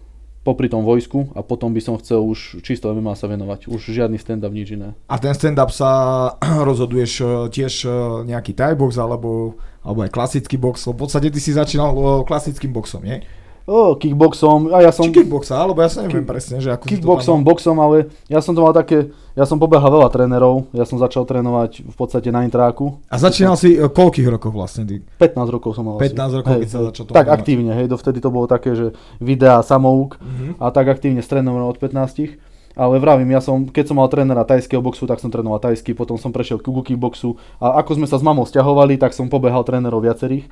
[0.47, 3.67] popri tom vojsku a potom by som chcel už čisto MMA sa venovať.
[3.67, 4.95] Už žiadny stand-up, nič iné.
[5.11, 5.91] A ten stand-up sa
[6.69, 10.87] rozhoduješ eh, tiež eh, nejaký Thai box alebo, alebo aj klasický box?
[10.89, 13.27] V podstate ty si začínal eh, klasickým boxom, nie?
[13.69, 15.05] O, kickboxom, a ja som...
[15.05, 18.57] Či kickboxa, alebo ja sa neviem Kick, presne, že ako Kickboxom, boxom, ale ja som
[18.57, 22.49] to mal také, ja som pobehal veľa trénerov, ja som začal trénovať v podstate na
[22.49, 22.97] intráku.
[23.13, 24.89] A začínal si uh, koľkých rokov vlastne?
[24.89, 25.21] 15
[25.53, 26.33] rokov som mal 15 asi.
[26.41, 29.61] rokov, hej, keď sa začal to Tak aktívne, hej, dovtedy to bolo také, že videá,
[29.61, 30.57] samouk uh-huh.
[30.57, 32.41] a tak aktívne s trénerom od 15
[32.79, 36.15] ale vravím, ja som, keď som mal trénera tajského boxu, tak som trénoval tajský, potom
[36.15, 39.99] som prešiel k kickboxu a ako sme sa s mamou stiahovali, tak som pobehal trénerov
[39.99, 40.47] viacerých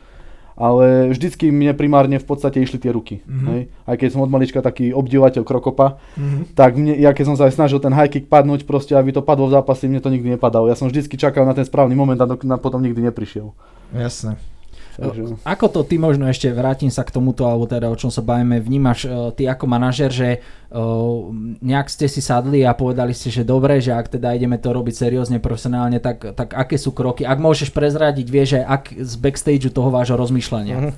[0.57, 3.21] ale vždycky mne primárne v podstate išli tie ruky.
[3.21, 3.49] Mm-hmm.
[3.53, 3.61] Hej?
[3.85, 6.57] Aj keď som od malička taký obdivovateľ krokopa, mm-hmm.
[6.57, 9.21] tak mne, ja keď som sa aj snažil ten high kick padnúť, proste aby to
[9.21, 10.73] padlo v zápase, mne to nikdy nepadalo.
[10.73, 13.53] Ja som vždycky čakal na ten správny moment a na, potom nikdy neprišiel.
[13.93, 14.41] Jasné.
[14.97, 15.45] Takže...
[15.45, 18.57] Ako to ty možno ešte, vrátim sa k tomuto, alebo teda o čom sa bavíme,
[18.65, 20.41] vnímaš uh, ty ako manažer, že
[20.73, 21.29] uh,
[21.61, 24.97] nejak ste si sadli a povedali ste, že dobre, že ak teda ideme to robiť
[24.97, 27.29] seriózne, profesionálne, tak, tak aké sú kroky?
[27.29, 30.77] Ak môžeš prezradiť, vieš, že ak z backstageu toho vášho rozmýšľania?
[30.81, 30.95] Uh-huh.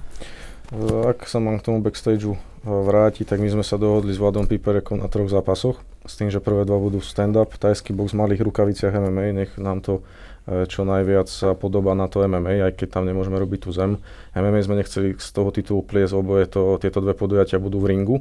[1.11, 5.01] Ak sa mám k tomu backstageu vrátiť, tak my sme sa dohodli s Vladom Piperekom
[5.01, 8.93] na troch zápasoch, s tým, že prvé dva budú stand-up, tajský box v malých rukaviciach
[8.93, 13.05] MMA, nech nám to E, čo najviac sa podobá na to MMA, aj keď tam
[13.05, 14.01] nemôžeme robiť tú zem.
[14.33, 17.93] MMA sme nechceli z toho titulu pliesť, lebo je to, tieto dve podujatia budú v
[17.93, 18.17] ringu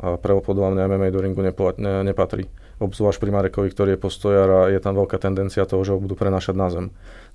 [0.00, 2.48] a mňa MMA do ringu nepo, ne, nepatrí.
[2.80, 6.16] Obzvlášť pri Marekovi, ktorý je postojar a je tam veľká tendencia toho, že ho budú
[6.16, 6.86] prenášať na zem.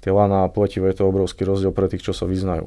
[0.02, 2.66] Tie lana a pletivo je to obrovský rozdiel pre tých, čo sa vyznajú.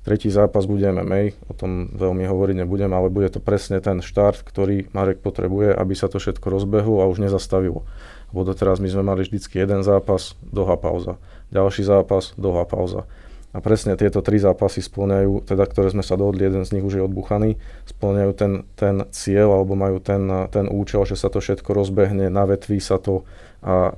[0.00, 4.46] Tretí zápas bude MMA, o tom veľmi hovoriť nebudem, ale bude to presne ten štart,
[4.46, 7.84] ktorý Marek potrebuje, aby sa to všetko rozbehlo a už nezastavilo
[8.30, 11.18] lebo doteraz my sme mali vždycky jeden zápas, doha pauza,
[11.50, 13.06] ďalší zápas, doha pauza.
[13.50, 16.94] A presne tieto tri zápasy splňajú, teda ktoré sme sa dohodli, jeden z nich už
[16.94, 17.58] je odbuchaný,
[17.90, 20.22] splňajú ten, ten cieľ alebo majú ten,
[20.54, 23.26] ten účel, že sa to všetko rozbehne, navetví sa to
[23.60, 23.92] a e,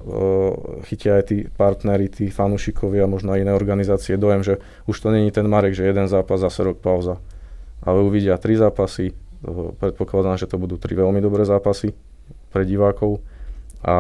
[0.89, 4.55] chytia aj tí partneri, tí fanúšikovia, možno aj iné organizácie dojem, že
[4.89, 7.21] už to není ten Marek, že jeden zápas, zase rok pauza.
[7.85, 9.15] Ale uvidia tri zápasy, e,
[9.77, 11.93] predpokladám, že to budú tri veľmi dobré zápasy
[12.49, 13.21] pre divákov
[13.83, 13.95] a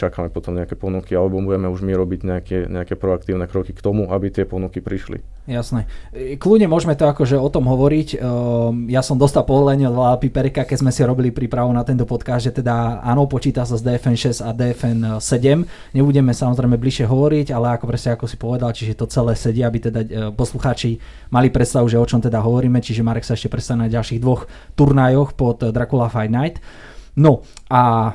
[0.00, 4.08] čakáme potom nejaké ponuky, alebo budeme už my robiť nejaké, nejaké proaktívne kroky k tomu,
[4.08, 5.20] aby tie ponuky prišli.
[5.44, 5.84] Jasné.
[6.08, 8.16] E, kľudne môžeme to akože o tom hovoriť.
[8.16, 12.08] Ehm, ja som dostal povolenie od Vláda Piperika, keď sme si robili prípravu na tento
[12.08, 15.68] podcast, že teda áno, počíta sa s DFN 6 a DFN 7.
[15.92, 19.78] Nebudeme samozrejme bližšie hovoriť, ale ako presne ako si povedal, čiže to celé sedí, aby
[19.84, 20.96] teda e, poslucháči
[21.28, 24.48] mali predstavu, že o čom teda hovoríme, čiže Marek sa ešte predstaví na ďalších dvoch
[24.80, 26.56] turnajoch pod Dracula Fight Night.
[27.20, 28.14] No a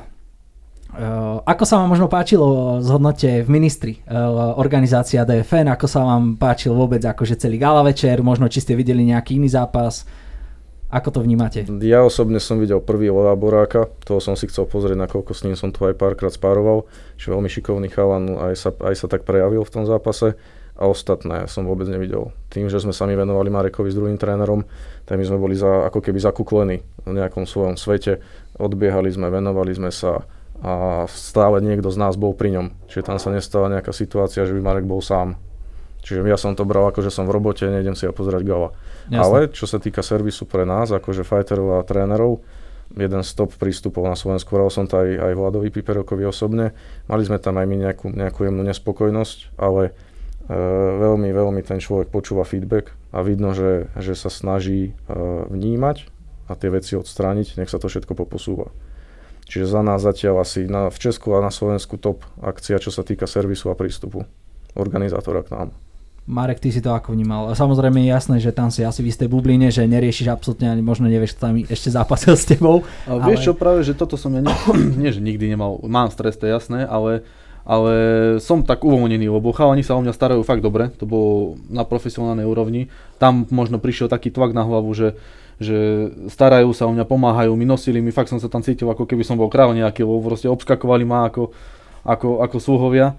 [1.44, 6.72] ako sa vám možno páčilo zhodnote v ministri uh, organizácia DFN, ako sa vám páčil
[6.72, 10.08] vôbec akože celý gala večer, možno či ste videli nejaký iný zápas,
[10.86, 11.66] ako to vnímate?
[11.82, 15.58] Ja osobne som videl prvý Leva Boráka, toho som si chcel pozrieť, nakoľko s ním
[15.58, 16.86] som tu aj párkrát spároval,
[17.18, 20.38] že veľmi šikovný chalan, aj sa, aj sa tak prejavil v tom zápase.
[20.76, 22.36] A ostatné som vôbec nevidel.
[22.52, 24.60] Tým, že sme sami venovali Marekovi s druhým trénerom,
[25.08, 28.20] tak my sme boli za, ako keby zakuklení v nejakom svojom svete,
[28.60, 30.28] odbiehali sme, venovali sme sa,
[30.62, 32.66] a stále niekto z nás bol pri ňom.
[32.88, 35.36] Čiže tam sa nestala nejaká situácia, že by Marek bol sám.
[36.06, 38.70] Čiže ja som to bral ako, že som v robote, nejdem si ho pozrieť gala.
[39.10, 39.18] Jasne.
[39.18, 42.46] Ale čo sa týka servisu pre nás, akože fighterov a trénerov,
[42.94, 46.78] jeden z top prístupov na Slovensku, bral som to aj, aj Vladovi Piperokovi osobne.
[47.10, 49.90] Mali sme tam aj my nejakú, nejakú jemnú nespokojnosť, ale
[50.46, 50.54] e,
[51.02, 55.14] veľmi, veľmi ten človek počúva feedback a vidno, že, že sa snaží e,
[55.50, 56.06] vnímať
[56.46, 58.70] a tie veci odstrániť, nech sa to všetko poposúva.
[59.46, 63.06] Čiže za nás zatiaľ asi na, v Česku a na Slovensku top akcia, čo sa
[63.06, 64.26] týka servisu a prístupu
[64.74, 65.68] organizátora k nám.
[66.26, 67.54] Marek, ty si to ako vnímal?
[67.54, 71.06] Samozrejme je jasné, že tam si asi v istej bubline, že neriešiš absolútne ani možno
[71.06, 72.82] nevieš, kto tam ešte zápasil s tebou.
[73.06, 73.30] A ale...
[73.30, 74.50] Vieš čo, práve, že toto som ja ne...
[75.00, 77.22] nie, že nikdy nemal, mám stres, to je jasné, ale,
[77.62, 77.92] ale
[78.42, 82.42] som tak uvoľnený, lebo chalani sa o mňa starajú fakt dobre, to bolo na profesionálnej
[82.42, 82.90] úrovni.
[83.22, 85.14] Tam možno prišiel taký tlak na hlavu, že
[85.56, 89.08] že starajú sa o mňa, pomáhajú mi, nosili mi, fakt som sa tam cítil ako
[89.08, 91.52] keby som bol král nejaký, lebo proste obskakovali ma ako,
[92.04, 93.16] ako, ako sluhovia.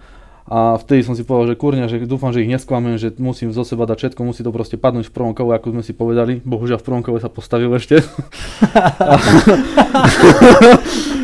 [0.48, 3.68] A vtedy som si povedal, že kurňa, že dúfam, že ich nesklamem, že musím zo
[3.68, 6.40] seba dať všetko, musí to proste padnúť v prvom kole, ako sme si povedali.
[6.40, 8.00] Bohužiaľ v prvom kole sa postavil ešte.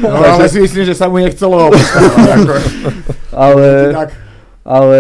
[0.04, 1.72] no ale si myslím, že sa mu nechcelo
[3.32, 3.96] ale,
[4.68, 5.00] ale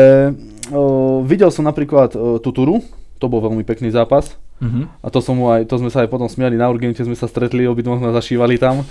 [0.71, 2.79] o, videl som napríklad o, Tuturu,
[3.19, 4.81] to bol veľmi pekný zápas Mhm.
[5.01, 7.27] A to, som mu aj, to sme sa aj potom smiali na urgente, sme sa
[7.27, 8.85] stretli, obidva sme zašívali tam.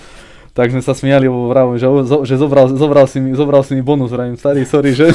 [0.53, 1.89] Tak sme sa smiali, lebo vravím, že,
[2.29, 5.09] že zobral, zobral, si mi, zobral si mi bonus, vravím, starý, sorry, že,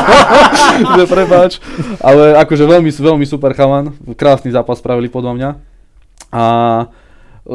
[0.98, 1.62] že prepáč.
[2.02, 5.50] Ale akože veľmi, veľmi super chalan, krásny zápas spravili podľa mňa.
[6.34, 6.44] A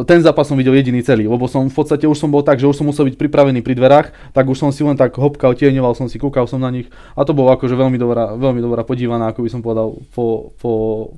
[0.02, 2.66] ten zápas som videl jediný celý, lebo som v podstate už som bol tak, že
[2.66, 5.94] už som musel byť pripravený pri dverách, tak už som si len tak hopkal, tieňoval
[5.94, 9.30] som si, kúkal som na nich a to bolo akože veľmi dobrá, veľmi dobrá podívaná,
[9.30, 10.72] ako by som povedal, po, po,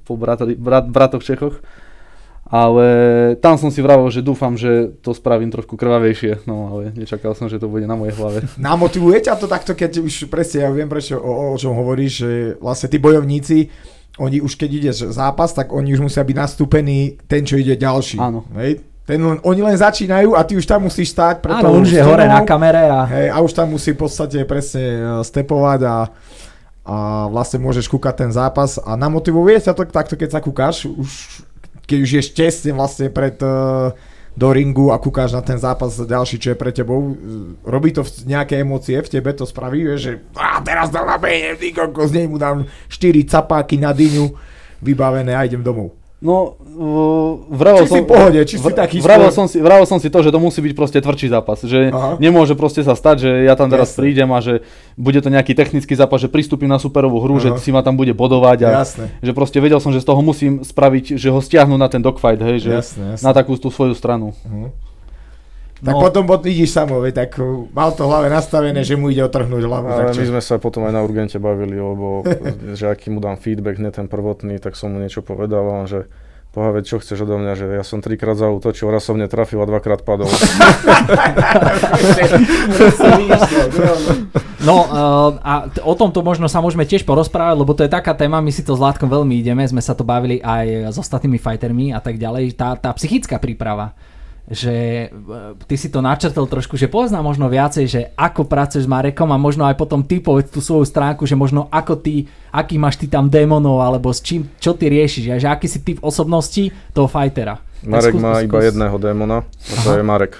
[0.03, 1.63] po brata, brat, bratoch Čechoch.
[2.45, 2.85] Ale
[3.41, 7.49] tam som si vravel, že dúfam, že to spravím trošku krvavejšie, no ale nečakal som,
[7.49, 8.45] že to bude na mojej hlave.
[8.61, 12.31] Namotivuje ťa to takto, keď už presne, ja viem prečo, o, o čom hovoríš, že
[12.61, 13.73] vlastne tí bojovníci,
[14.15, 18.19] oni už keď ide zápas, tak oni už musia byť nastúpení ten, čo ide ďalší.
[18.19, 18.47] Áno.
[18.55, 18.79] Hej?
[19.05, 21.45] Ten len, oni len začínajú a ty už tam musíš stáť.
[21.45, 23.05] Pre Áno, už je hore na kamere a...
[23.05, 25.95] Hej, a už tam musí v podstate presne e, stepovať a,
[26.89, 26.95] a
[27.29, 31.45] vlastne môžeš kúkať ten zápas a namotivuje ťa to takto, keď sa kúkaš, už,
[31.85, 33.93] keď už ješ tesne vlastne pred uh,
[34.35, 37.15] do ringu a kúkáš na ten zápas ďalší, čo je pre tebou.
[37.63, 41.17] Robí to v- nejaké emócie v tebe, to spraví, vieš, že a teraz dám na
[41.55, 44.35] ty kokos, nej mu dám 4 capáky na dyňu,
[44.83, 45.95] vybavené a idem domov.
[46.23, 47.97] No, uh, vravel Či som...
[47.99, 50.39] si pohode, či si vr- taký vravel som, si, vravel som si to, že to
[50.39, 51.59] musí byť proste tvrdší zápas.
[51.59, 52.15] Že Aha.
[52.23, 53.99] nemôže proste sa stať, že ja tam teraz Jasné.
[53.99, 54.63] prídem a že
[54.95, 57.59] bude to nejaký technický zápas, že pristúpim na superovú hru, že Aha.
[57.59, 59.05] si ma tam bude bodovať a Jasné.
[59.19, 62.39] že proste vedel som, že z toho musím spraviť, že ho stiahnu na ten dogfight,
[62.39, 63.19] hej, že jasné.
[63.19, 64.31] na takú tú svoju stranu.
[65.85, 66.01] Tak No.
[66.01, 69.61] potom vidíš samo, veď, tak uh, mal to v hlave nastavené, že mu ide otrhnúť
[69.61, 69.85] hlavu.
[69.85, 72.25] Ale my sme sa potom aj na urgente bavili, lebo
[72.77, 76.09] že aký mu dám feedback, hneď ten prvotný, tak som mu niečo povedal on, že
[76.49, 79.67] Poha, veď čo chceš odo mňa, že ja som trikrát zautočil, raz som netrafil a
[79.67, 80.31] dvakrát padol.
[84.65, 84.89] No uh,
[85.37, 88.49] a t- o tomto možno sa môžeme tiež porozprávať, lebo to je taká téma, my
[88.49, 92.01] si to s Látkom veľmi ideme, sme sa to bavili aj s ostatnými fightermi a
[92.01, 93.93] tak ďalej, tá, tá psychická príprava
[94.45, 98.91] že uh, ty si to načrtol trošku, že pozná možno viacej, že ako pracuješ s
[98.91, 102.77] Marekom a možno aj potom ty povedz tú svoju stránku, že možno ako ty, aký
[102.77, 105.97] máš ty tam démonov, alebo s čím, čo ty riešiš, a že aký si typ
[106.05, 107.57] osobnosti toho fightera.
[107.85, 109.97] Marek skús- má skús- iba jedného démona a to Aha.
[110.01, 110.33] je Marek.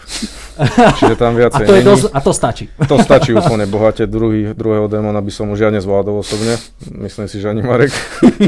[0.98, 2.66] Čiže tam A viacej to, je dosť, a to stačí.
[2.90, 4.10] To stačí úplne bohate.
[4.10, 6.58] Druhý, druhého démona by som už ja nezvládol osobne.
[6.90, 7.94] Myslím si, že ani Marek.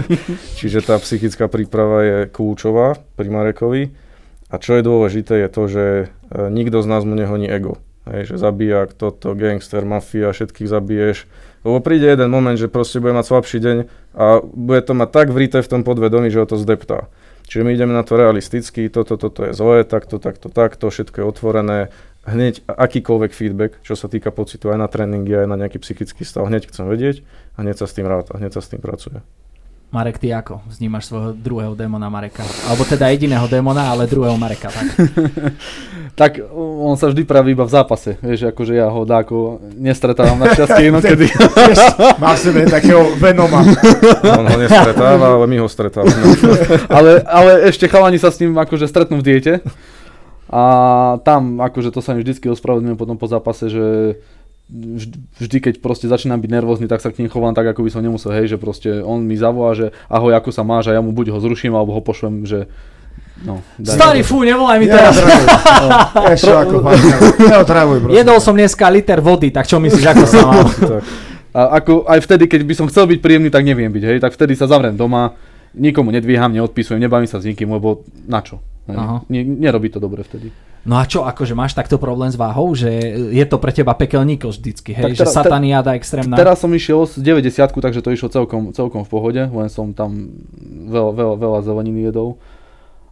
[0.57, 4.06] Čiže tá psychická príprava je kľúčová pri Marekovi.
[4.47, 6.05] A čo je dôležité je to, že e,
[6.47, 7.83] nikto z nás mu nehoní ego.
[8.07, 11.27] Hej, že zabíja toto, gangster, mafia, všetkých zabiješ.
[11.67, 13.77] Lebo príde jeden moment, že proste bude mať slabší deň
[14.15, 17.11] a bude to mať tak vrité v tom podvedomí, že ho to zdeptá.
[17.47, 21.25] Čiže my ideme na to realisticky, toto, toto je zlé, takto, takto, takto, všetko je
[21.27, 21.79] otvorené.
[22.27, 26.47] Hneď akýkoľvek feedback, čo sa týka pocitu aj na tréningy, aj na nejaký psychický stav,
[26.47, 27.23] hneď chcem vedieť
[27.55, 29.23] a hneď sa s tým ráta, hneď sa s tým pracuje.
[29.87, 32.43] Marek, ty ako vnímaš svojho druhého démona Mareka?
[32.67, 34.87] Alebo teda jediného démona, ale druhého Mareka, tak?
[36.17, 40.49] Tak on sa vždy praví iba v zápase, vieš, akože ja ho dáko nestretávam na
[40.49, 41.29] šťastie inokedy.
[42.17, 43.61] Má v sebe takého Venoma.
[44.41, 46.17] On ho nestretáva, ale my ho stretávame.
[46.89, 49.53] ale, ale ešte chalani sa s ním akože stretnú v diete.
[50.49, 50.63] A
[51.21, 54.17] tam akože to sa mi vždycky ospravedlňujem potom po zápase, že
[55.39, 58.03] vždy, keď proste začínam byť nervózny, tak sa k ním chovám tak, ako by som
[58.03, 61.15] nemusel, hej, že proste on mi zavolá, že ahoj, ako sa máš a ja mu
[61.15, 62.67] buď ho zruším, alebo ho pošlem, že
[63.47, 65.15] no, Starý, fú, nevolaj mi teraz.
[65.15, 66.31] Neotravuj.
[66.35, 66.75] Ešte ako.
[67.47, 68.17] Neotravuj, prosím.
[68.19, 70.67] Jedol som dneska liter vody, tak čo myslíš, ako sa mám?
[71.55, 74.35] A ako aj vtedy, keď by som chcel byť príjemný, tak neviem byť, hej, tak
[74.35, 75.31] vtedy sa zavriem doma,
[75.71, 78.59] nikomu nedvíham, neodpisujem, nebavím sa s nikým, lebo na čo?
[79.31, 80.51] Nerobí to dobre vtedy.
[80.85, 82.87] No a čo, akože máš takto problém s váhou, že
[83.33, 86.37] je to pre teba pekelníko vždycky, hej, Tak že teraz- sataniáda extrémna.
[86.37, 90.31] Teraz som išiel z 90 takže to išlo celkom, celkom v pohode, len som tam
[90.87, 92.39] veľa, veľa, veľa zeleniny jedol.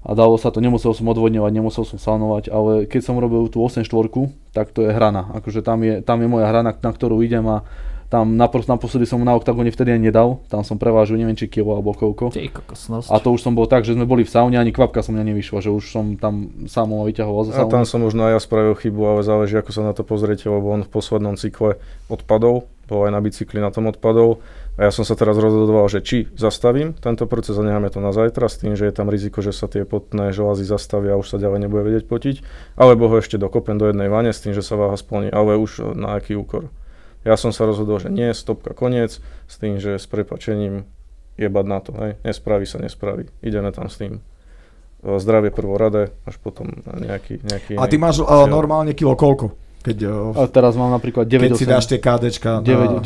[0.06, 3.58] A dalo sa to, nemusel som odvodňovať, nemusel som saunovať, ale keď som robil tú
[3.66, 7.26] 8 štvorku, tak to je hrana, akože tam je, tam je moja hrana, na ktorú
[7.26, 7.66] idem a
[8.08, 11.50] tam napros, naposledy som mu na oktagóne vtedy ani nedal, tam som prevážil neviem či
[11.50, 12.30] kilo alebo koľko.
[12.30, 13.10] Ty kokosnosť.
[13.10, 15.34] A to už som bol tak, že sme boli v saune, ani kvapka som mňa
[15.34, 18.40] nevyšla, že už som tam sám ho vyťahoval zo A tam som možno aj ja
[18.42, 22.70] spravil chybu, ale záleží, ako sa na to pozriete, lebo on v poslednom cykle odpadol,
[22.86, 24.38] bol aj na bicykli na tom odpadol.
[24.76, 28.12] A ja som sa teraz rozhodoval, že či zastavím tento proces a necháme to na
[28.12, 31.32] zajtra s tým, že je tam riziko, že sa tie potné želazy zastavia a už
[31.32, 32.36] sa ďalej nebude vedieť potiť,
[32.76, 35.96] alebo ho ešte dokopem do jednej vane s tým, že sa váha splní, ale už
[35.96, 36.68] na aký úkor.
[37.26, 39.18] Ja som sa rozhodol, že nie, stopka, koniec,
[39.50, 40.86] s tým, že s prepačením
[41.42, 44.22] jebať na to, hej, nespraví sa, nespraví, ideme tam s tým.
[45.02, 49.65] E, Zdravie prvorade, až potom nejaký, nejaký A ty máš uh, normálne kilo koľko?
[49.86, 51.70] Keď, o, A teraz mám napríklad keď si 9.8.
[51.70, 52.66] dáš tie KDčka.
[52.66, 53.06] 9,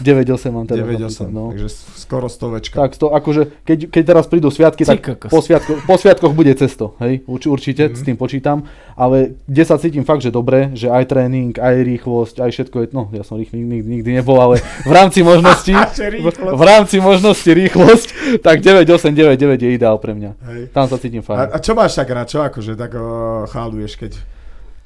[0.00, 0.80] 9.8 mám teraz.
[0.80, 1.44] 9.8, napríklad, no.
[1.52, 1.68] takže
[2.00, 2.76] skoro stovečka.
[2.80, 6.56] Tak, to akože, keď, keď teraz prídu sviatky, Ty tak po, sviatko, po sviatkoch bude
[6.56, 7.94] cesto, hej, Urč, určite, Mhm.
[7.94, 8.64] s tým počítam,
[8.96, 12.86] ale kde sa cítim fakt, že dobre, že aj tréning, aj rýchlosť, aj všetko je,
[12.96, 16.96] no ja som rýchly nikdy, nikdy nebol, ale v rámci možností, Že v, v rámci
[16.96, 18.08] možnosti rýchlosť,
[18.40, 20.30] tak 9.8, 9.9 je ideál pre mňa.
[20.48, 20.60] Hej.
[20.72, 21.38] Tam sa cítim A, fajn.
[21.52, 24.12] a čo máš tak rád, čo akože tak uh, cháluješ, keď...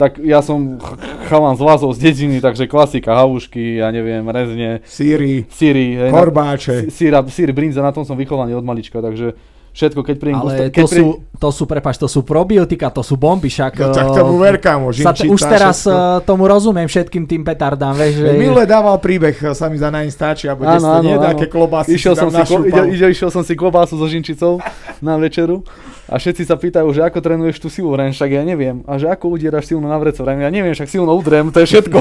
[0.01, 0.97] Tak ja som ch-
[1.29, 6.89] chalan z Lázov z dediny, takže klasika, havušky, ja neviem, rezne, Síry, síry, korbáče.
[6.89, 9.37] sí- síra, sír, brinza, na tom som vychovaný od malička, takže
[9.71, 11.05] všetko, keď príjem Ale keď to sú,
[11.39, 13.73] to sú, prepáč, to sú probiotika, to sú bomby, však...
[13.79, 15.95] No, tak eh, tomu ver, kámo, sa už teraz všetko.
[15.95, 18.37] eh, tomu rozumiem všetkým tým petardám, vieš, že...
[18.37, 21.95] Minule dával príbeh, eh, sa mi za na Instači, alebo kde ste nie, také klobásy
[21.95, 24.59] Išiel si som, si, ide, ide, išiel som si klobásu so žinčicou
[25.01, 25.63] na večeru
[26.11, 28.83] a všetci sa pýtajú, že ako trénuješ tú silu, Ren, však ja neviem.
[28.83, 31.71] A že ako udieraš silno na vreco, Ren, ja neviem, však silno udrem, to je
[31.71, 31.99] všetko.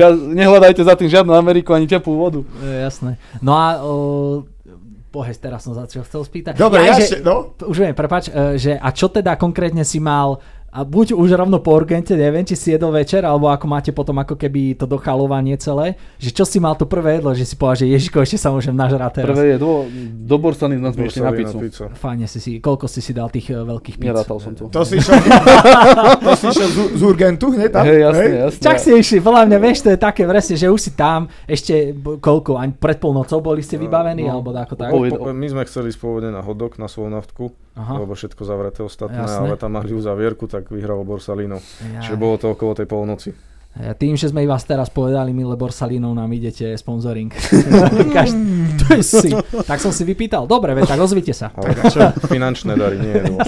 [0.00, 2.40] ja, nehľadajte za tým žiadnu Ameriku ani teplú vodu.
[2.64, 3.20] E, Jasné.
[3.44, 3.84] No a...
[3.84, 3.94] O,
[5.14, 6.58] Bohes, teraz som sa čo chcel spýtať.
[6.58, 7.54] Dobre, ja že, ešte, no.
[7.62, 10.42] Už viem, prepač, e, že a čo teda konkrétne si mal
[10.74, 14.18] a buď už rovno po urgente, neviem, či si jedol večer, alebo ako máte potom
[14.18, 17.86] ako keby to dochalovanie celé, že čo si mal to prvé jedlo, že si povedal,
[17.86, 19.38] že Ježiko, ešte sa môžem nažrať teraz.
[19.38, 19.86] Prvé je do,
[20.26, 21.86] do Borsaný na ešte na Borsalina pizzu.
[21.94, 24.10] Fajne si si, koľko si si dal tých e, veľkých pizz?
[24.10, 24.66] Nerátal som to.
[24.66, 25.14] To si išiel,
[26.26, 27.86] to si išiel z, z urgentu hneď tam?
[27.86, 28.62] Hej, jasne, jasne.
[28.66, 31.94] Čak si išli, podľa mňa, vieš, to je také presne, že už si tam, ešte
[32.18, 34.42] koľko, ani pred polnocou boli ste vybavení, no.
[34.42, 34.90] alebo ako tak?
[34.90, 38.02] Po- My sme chceli ísť pôvodne na hodok, na Slovnaftku, Aha.
[38.02, 39.50] lebo všetko zavreté ostatné, Jasné.
[39.50, 41.58] ale tam mali uzavierku, tak vyhral Borsalino.
[41.94, 42.00] Ja.
[42.04, 43.30] Čiže bolo to okolo tej polnoci.
[43.74, 47.26] Tým, že sme vás teraz povedali, milé Borsalinov, nám idete sponzoring.
[48.14, 48.38] Každ-
[48.78, 49.30] to je si.
[49.66, 50.46] Tak som si vypýtal.
[50.46, 51.50] Dobre, veď tak ozvite sa.
[51.58, 51.98] Ale čo,
[52.30, 53.42] finančné dary, nie jedlo.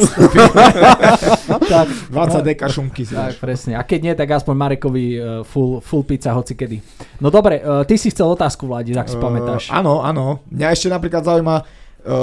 [1.70, 3.78] tak, 20 deka šumky si tak, presne.
[3.78, 6.82] A keď nie, tak aspoň Marekovi uh, full, full pizza hoci kedy.
[7.22, 9.70] No dobre, uh, ty si chcel otázku, Vladi, ak si pamätáš.
[9.70, 10.42] Uh, áno, áno.
[10.50, 11.62] Mňa ešte napríklad zaujíma,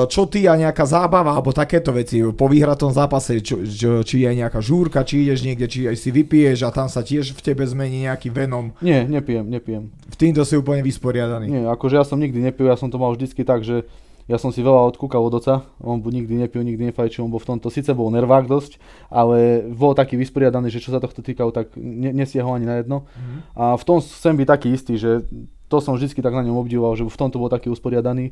[0.08, 4.32] čo ty a nejaká zábava, alebo takéto veci po vyhratom zápase, čo, čo, či je
[4.32, 7.68] nejaká žúrka, či ideš niekde, či aj si vypiješ a tam sa tiež v tebe
[7.68, 8.72] zmení nejaký venom.
[8.80, 9.92] Nie, nepijem, nepijem.
[10.08, 11.52] V týmto si úplne vysporiadaný.
[11.52, 13.84] Nie, akože ja som nikdy nepil, ja som to mal vždycky tak, že
[14.24, 17.44] ja som si veľa odkúkal od oca, on bu- nikdy nepil, nikdy nefajčil, on bol
[17.44, 18.80] v tomto, síce bol nervák dosť,
[19.12, 23.04] ale bol taký vysporiadaný, že čo sa tohto týkal, tak ne, nesiahol ani na jedno.
[23.20, 23.36] Mhm.
[23.60, 25.28] A v tom chcem byť taký istý, že
[25.68, 28.32] to som vždycky tak na ňom obdivoval, že v tomto bol taký usporiadaný,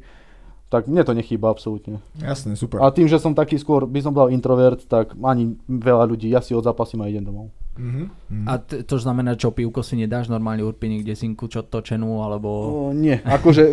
[0.72, 2.00] tak mne to nechýba absolútne.
[2.16, 2.80] Jasné, super.
[2.80, 6.40] A tým, že som taký skôr, by som bol introvert, tak ani veľa ľudí, ja
[6.40, 7.52] si odzápasím a idem domov.
[7.76, 8.46] Mhm, mhm.
[8.48, 12.48] A t- to znamená, čo pivko si nedáš normálne urpi niekde zinku, čo točenú, alebo...
[12.48, 13.64] O, nie, akože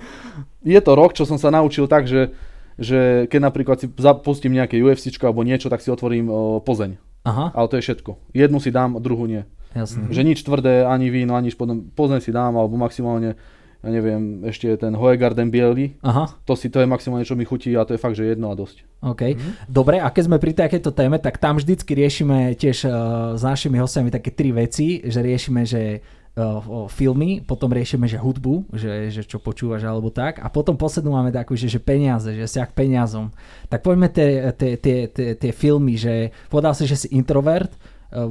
[0.74, 2.32] je to rok, čo som sa naučil tak, že,
[2.80, 6.96] že keď napríklad si zapustím nejaké UFC alebo niečo, tak si otvorím o, Pozeň.
[7.24, 8.36] Aha, Ale to je všetko.
[8.36, 9.48] Jednu si dám, druhú nie.
[9.72, 10.12] jasné.
[10.12, 11.88] Že nič tvrdé, ani víno, ani špodom.
[11.96, 13.40] Pozeň si dám, alebo maximálne,
[13.84, 16.00] ja neviem, ešte je ten Hoegarden biely.
[16.00, 18.48] Aha, To si, to je maximálne, čo mi chutí a to je fakt, že jedno
[18.48, 18.88] a dosť.
[19.04, 19.36] OK.
[19.68, 22.92] Dobre, a keď sme pri takejto téme, tak tam vždycky riešime tiež uh,
[23.36, 26.00] s našimi hostiami také tri veci, že riešime, že
[26.34, 31.14] uh, filmy, potom riešime, že hudbu, že, že čo počúvaš alebo tak a potom poslednú
[31.14, 33.30] máme takú, že, že peniaze, že vzťah k peniazom.
[33.70, 37.70] Tak poďme tie, tie, tie, tie, tie filmy, že povedal si, že si introvert,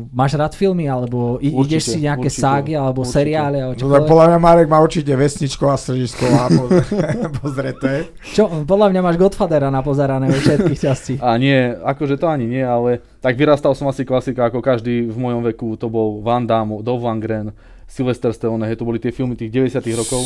[0.09, 3.15] máš rád filmy alebo i, Určite, ideš si nejaké určite, ságy alebo určite.
[3.19, 4.07] seriály alebo No tak čokoľvek?
[4.07, 6.63] podľa mňa Marek má určite vesničko a stredisko a po,
[7.43, 8.07] pozreté.
[8.31, 11.13] Čo, podľa mňa máš Godfathera napozerané vo všetkých častí.
[11.19, 15.17] A nie, akože to ani nie, ale tak vyrastal som asi klasika, ako každý v
[15.19, 17.51] mojom veku, to bol Van Damme, Dolph Lundgren,
[17.83, 20.23] Sylvester Stallone, hej, to boli tie filmy tých 90 rokov,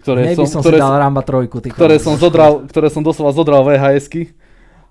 [0.00, 1.64] ktoré Nej by som, som, si ktoré, dal Ramba trojku.
[1.64, 4.32] Ktoré som zodral, ktoré som doslova zodral VHSky.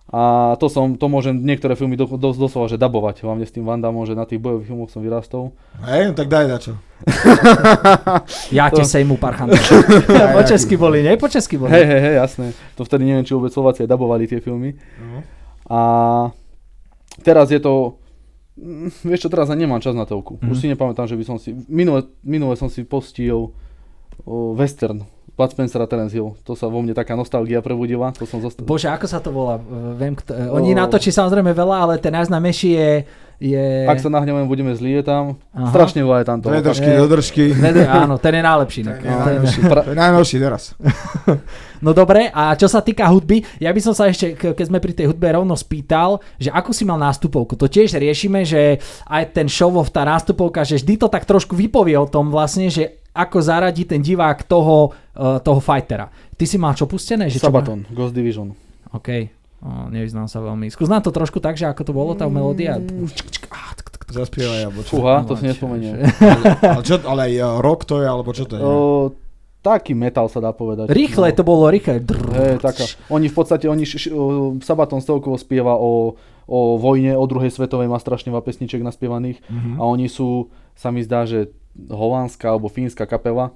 [0.08, 3.68] A to som, to môžem niektoré filmy do, do, doslova, že dabovať, hlavne s tým
[3.68, 5.52] Van Damme, že na tých bojových filmoch som vyrastol.
[5.84, 6.80] Hej, no tak daj na čo.
[8.56, 9.60] Ja ti To- sejmu parchanta.
[10.40, 11.20] po česky boli, nie?
[11.20, 11.76] Po česky boli.
[11.76, 12.46] Hej, hej, hej, jasné.
[12.80, 14.80] To vtedy neviem, či vôbec Slováci aj dabovali tie filmy.
[14.96, 15.20] No.
[15.68, 15.80] A
[17.20, 18.00] teraz je to...
[18.56, 20.40] mm, Vieš čo, teraz nemám čas na telku.
[20.40, 20.48] Mhm.
[20.48, 21.52] Už si nepamätám, že by som si...
[21.68, 23.52] Minule, minule som si postil
[24.24, 25.04] o, western.
[25.38, 26.34] Bud Spencer a Terence Hill.
[26.42, 28.10] To sa vo mne taká nostalgia prebudila.
[28.12, 28.66] To som zostal.
[28.66, 29.62] Bože, ako sa to volá?
[29.94, 30.76] Viem, kto, oni O.
[30.76, 32.90] natočí samozrejme veľa, ale ten najznámejší je...
[33.38, 33.66] je...
[33.86, 35.38] Ak sa nahnevajem, budeme zlí je tam.
[35.54, 35.70] Aha.
[35.70, 36.52] Strašne veľa je tam toho.
[36.52, 36.98] Predržky, Hej.
[37.00, 37.44] dodržky.
[37.54, 38.82] Ne, áno, ten je najlepší.
[38.82, 38.98] Ten inak.
[38.98, 39.60] je No, najlepší.
[39.64, 40.64] Pra- To je najnovší teraz.
[41.78, 44.82] No dobre, a čo sa týka hudby, ja by som sa ešte, ke- keď sme
[44.82, 47.54] pri tej hudbe rovno spýtal, že ako si mal nástupovku.
[47.54, 51.94] To tiež riešime, že aj ten show tá nástupovka, že vždy to tak trošku vypovie
[51.94, 56.06] o tom vlastne, že ako zaradí ten divák toho, uh, toho fightera.
[56.32, 57.26] Ty si mal čo pustené?
[57.26, 58.54] Že čo má- Sabaton, Ghost Division.
[58.90, 59.10] OK.
[59.58, 60.70] O, nevyznám sa veľmi.
[60.70, 62.78] Skús nám to trošku tak, že ako to bolo, tá melódia.
[62.78, 63.10] Mm.
[64.08, 64.92] Zaspievaj, alebo čo?
[64.96, 66.00] Fúha, to si nespomeniem.
[66.64, 68.64] ale, čo, ale uh, rock to je, alebo čo to je?
[69.60, 70.88] Taký metal sa dá povedať.
[70.88, 72.00] Rýchle, to bolo rýchle.
[72.06, 72.88] Hej, taká.
[73.10, 74.24] Oni v podstate, oni š, š, o,
[74.62, 76.16] Sabaton celkovo spieva o,
[76.46, 79.76] o vojne, o druhej svetovej, má strašne veľa pesniček naspievaných Mhm.
[79.76, 81.52] a oni sú, sa mi zdá, že
[81.88, 83.54] holandská alebo fínska kapela.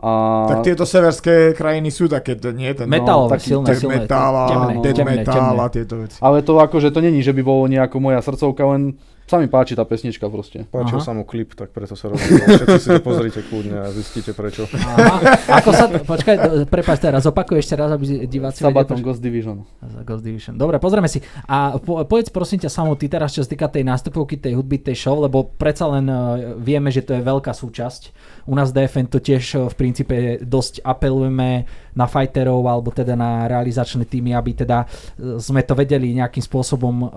[0.00, 0.10] A
[0.48, 2.72] Tak tieto severské krajiny sú také, to nie?
[2.72, 4.08] Ten, Metalové, taký- silné, silné.
[4.08, 5.60] metal a temné, dead temné, metal temné.
[5.60, 6.16] a tieto veci.
[6.24, 8.96] Ale to akože to není, že by bolo nejako moja srdcovka, len
[9.30, 10.66] sa mi páči tá pesnička proste.
[10.66, 11.06] Páčil Aha.
[11.06, 12.50] sa mu klip, tak preto sa rozhodol.
[12.50, 14.66] Všetci si to pozrite kľudne a zistíte prečo.
[14.74, 15.38] Aha.
[15.62, 19.62] Ako sa, počkaj, prepáč teraz, opakuj ešte raz, aby diváci Sabaton vedeli, Ghost Division.
[20.02, 20.58] Ghost Division.
[20.58, 21.22] Dobre, pozrieme si.
[21.46, 24.82] A po, povedz prosím ťa samo ty teraz, čo sa týka tej nástupovky, tej hudby,
[24.82, 28.10] tej show, lebo predsa len uh, vieme, že to je veľká súčasť.
[28.50, 33.46] U nás DFN to tiež uh, v princípe dosť apelujeme na fighterov alebo teda na
[33.46, 37.08] realizačné týmy, aby teda uh, sme to vedeli nejakým spôsobom uh,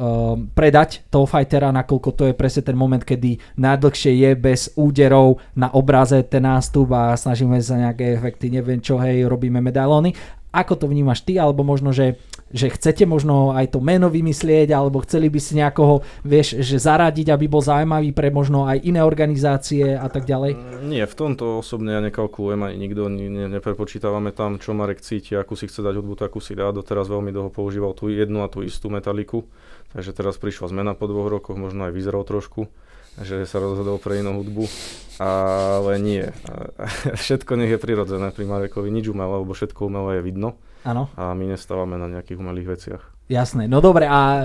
[0.53, 5.73] predať toho fightera, nakoľko to je presne ten moment, kedy najdlhšie je bez úderov na
[5.73, 10.13] obraze ten nástup a snažíme sa nejaké efekty, neviem čo, hej, robíme medailóny.
[10.53, 12.21] Ako to vnímaš ty, alebo možno, že,
[12.53, 17.33] že chcete možno aj to meno vymyslieť, alebo chceli by si nejakoho, vieš, že zaradiť,
[17.33, 20.53] aby bol zaujímavý pre možno aj iné organizácie a tak ďalej?
[20.85, 25.33] Nie, v tomto osobne ja nekalkulujem ani nikto, ni- ne, neprepočítavame tam, čo Marek cíti,
[25.33, 26.69] akú si chce dať hudbu, takú si dá.
[26.69, 29.49] Doteraz veľmi dlho používal tú jednu a tú istú metaliku,
[29.97, 32.69] takže teraz prišla zmena po dvoch rokoch, možno aj vyzeral trošku,
[33.17, 34.69] že sa rozhodol pre inú hudbu,
[35.17, 36.29] ale nie.
[37.25, 40.53] Všetko nech je prirodzené pri Marekovi, nič umelé, lebo všetko umelé je vidno
[40.83, 43.03] Áno, a my nestávame na nejakých umelých veciach.
[43.31, 43.71] jasné.
[43.71, 44.43] No dobre, a e,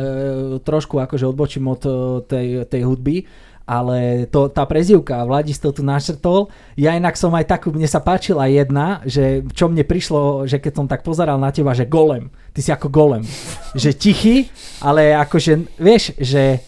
[0.62, 1.91] trošku akože odbočím od e,
[2.24, 3.26] tej, tej hudby,
[3.68, 8.01] ale to, tá prezivka, Vladis to tu našrtol, ja inak som aj takú, mne sa
[8.01, 12.32] páčila jedna, že čo mne prišlo, že keď som tak pozeral na teba, že golem,
[12.57, 13.28] ty si ako golem,
[13.76, 14.49] že tichý,
[14.80, 16.64] ale akože, vieš, že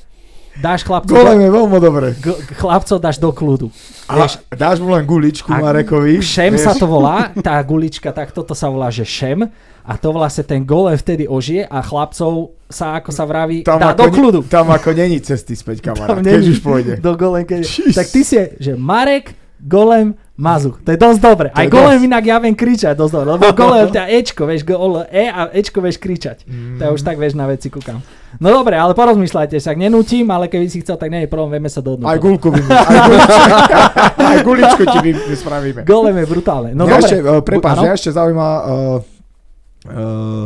[0.57, 2.07] dáš chlapcov, Golem je veľmi dobre.
[2.15, 3.71] g- chlapcov dáš do kľudu.
[4.07, 6.19] A Vieš, dáš mu len guličku A- Marekovi.
[6.19, 6.67] Šem vieš.
[6.67, 9.47] sa to volá, tá gulička, tak toto sa volá, že šem
[9.81, 13.91] a to vlastne ten golem vtedy ožije a chlapcov sa, ako sa vraví, tam dá
[13.93, 14.43] do kľudu.
[14.45, 16.19] Tam ako není cesty späť, kamarát.
[16.19, 16.93] Keď už pôjde.
[16.99, 17.67] Do golem, keď...
[17.93, 20.81] Tak ty si, že Marek, golem, Mazuch.
[20.81, 21.49] To je dosť dobre.
[21.53, 22.09] To Aj je golem dosť.
[22.09, 25.53] inak ja viem kričať dosť dobre, lebo golem to je Ečko, vieš, gol, E a
[25.53, 26.49] Ečko vieš kričať.
[26.49, 26.81] Mm.
[26.81, 28.01] To je už tak, vieš, na veci kúkam.
[28.41, 31.69] No dobre, ale porozmýšľajte sa, nenútim, ale keby si chcel, tak nie je problém, vieme
[31.69, 32.09] sa dohodnúť.
[32.09, 33.01] Aj gulku vy, aj
[34.17, 35.81] aj guličku ti vy, vy spravíme.
[35.85, 36.71] Golem je brutálne.
[36.73, 37.05] No mňa dobre.
[37.05, 38.99] ešte, uh, prepáč, mňa ešte zaujíma, uh,
[39.93, 40.45] uh,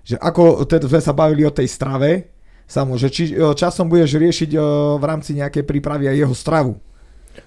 [0.00, 2.32] že ako teda sme sa bavili o tej strave,
[2.64, 4.50] samo, že či časom budeš riešiť
[4.98, 6.72] v rámci nejakej prípravy aj jeho stravu.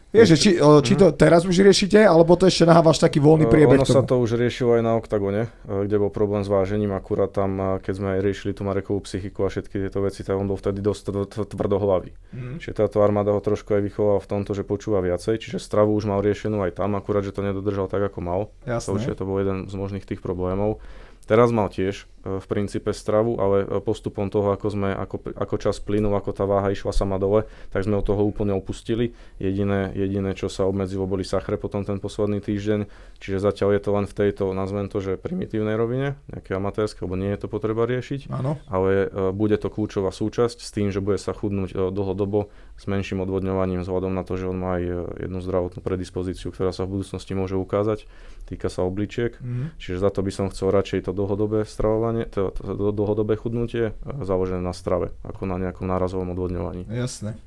[0.09, 3.77] Vieš, či, či to teraz už riešite, alebo to ešte nahávaš taký voľný Uh, priebeh
[3.77, 7.29] ono sa to už riešilo aj na OKTAGONE, uh, kde bol problém s vážením, akurát
[7.29, 10.49] tam, uh, keď sme aj riešili tú Marekovú psychiku a všetky tieto veci, tak on
[10.49, 12.11] bol vtedy dosť tv- tv- tvrdohlavý.
[12.33, 12.57] Mhm.
[12.57, 16.09] Čiže táto armáda ho trošku aj vychovala v tomto, že počúva viacej, čiže stravu už
[16.09, 18.41] mal riešenú aj tam, akurát, že to nedodržal tak, ako mal.
[18.65, 18.89] To Jasné.
[18.97, 20.81] určite to bol jeden z možných tých problémov.
[21.29, 25.55] Teraz mal tiež e, v princípe stravu, ale e, postupom toho, ako, sme, ako, ako
[25.55, 29.15] čas plynul, ako tá váha išla sama dole, tak sme od toho úplne opustili.
[29.37, 32.89] Jediné, jediné čo sa obmedzilo, boli sachre potom ten posledný týždeň,
[33.19, 37.15] čiže zatiaľ je to len v tejto, nazvem to, že primitívnej rovine, nejaké amatérske, lebo
[37.15, 38.59] nie je to potreba riešiť Áno.
[38.67, 42.83] ale e, bude to kľúčová súčasť s tým, že bude sa chudnúť e, dlhodobo s
[42.89, 44.91] menším odvodňovaním vzhľadom na to, že on má aj e,
[45.23, 48.09] jednu zdravotnú predispozíciu, ktorá sa v budúcnosti môže ukázať,
[48.49, 49.77] týka sa obličiek, Mhm.
[49.77, 53.91] čiže za to by som chcel radšej to dlhodobé stravovanie, to, to, to dlhodobé chudnutie
[53.91, 53.93] e,
[54.25, 56.89] založené na strave, ako na nejakom nárazovom odvodňovaní.
[56.89, 57.37] Jasné.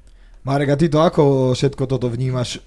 [0.42, 2.58] Marek, a ty to ako všetko toto vnímaš?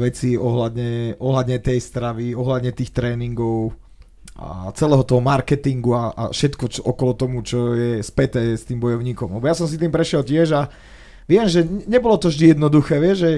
[0.00, 3.76] veci ohľadne, ohľadne tej stravy, ohľadne tých tréningov
[4.32, 8.80] a celého toho marketingu a, a všetko čo, okolo tomu, čo je späté s tým
[8.80, 9.28] bojovníkom.
[9.28, 10.62] Lebo ja som si tým prešiel tiež a
[11.28, 13.32] viem, že nebolo to vždy jednoduché, vieš, že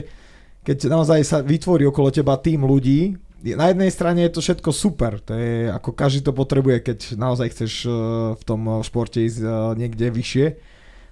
[0.64, 5.20] keď naozaj sa vytvorí okolo teba tým ľudí, na jednej strane je to všetko super,
[5.20, 7.92] to je ako každý to potrebuje, keď naozaj chceš eh,
[8.32, 10.46] v tom športe ísť eh, niekde vyššie,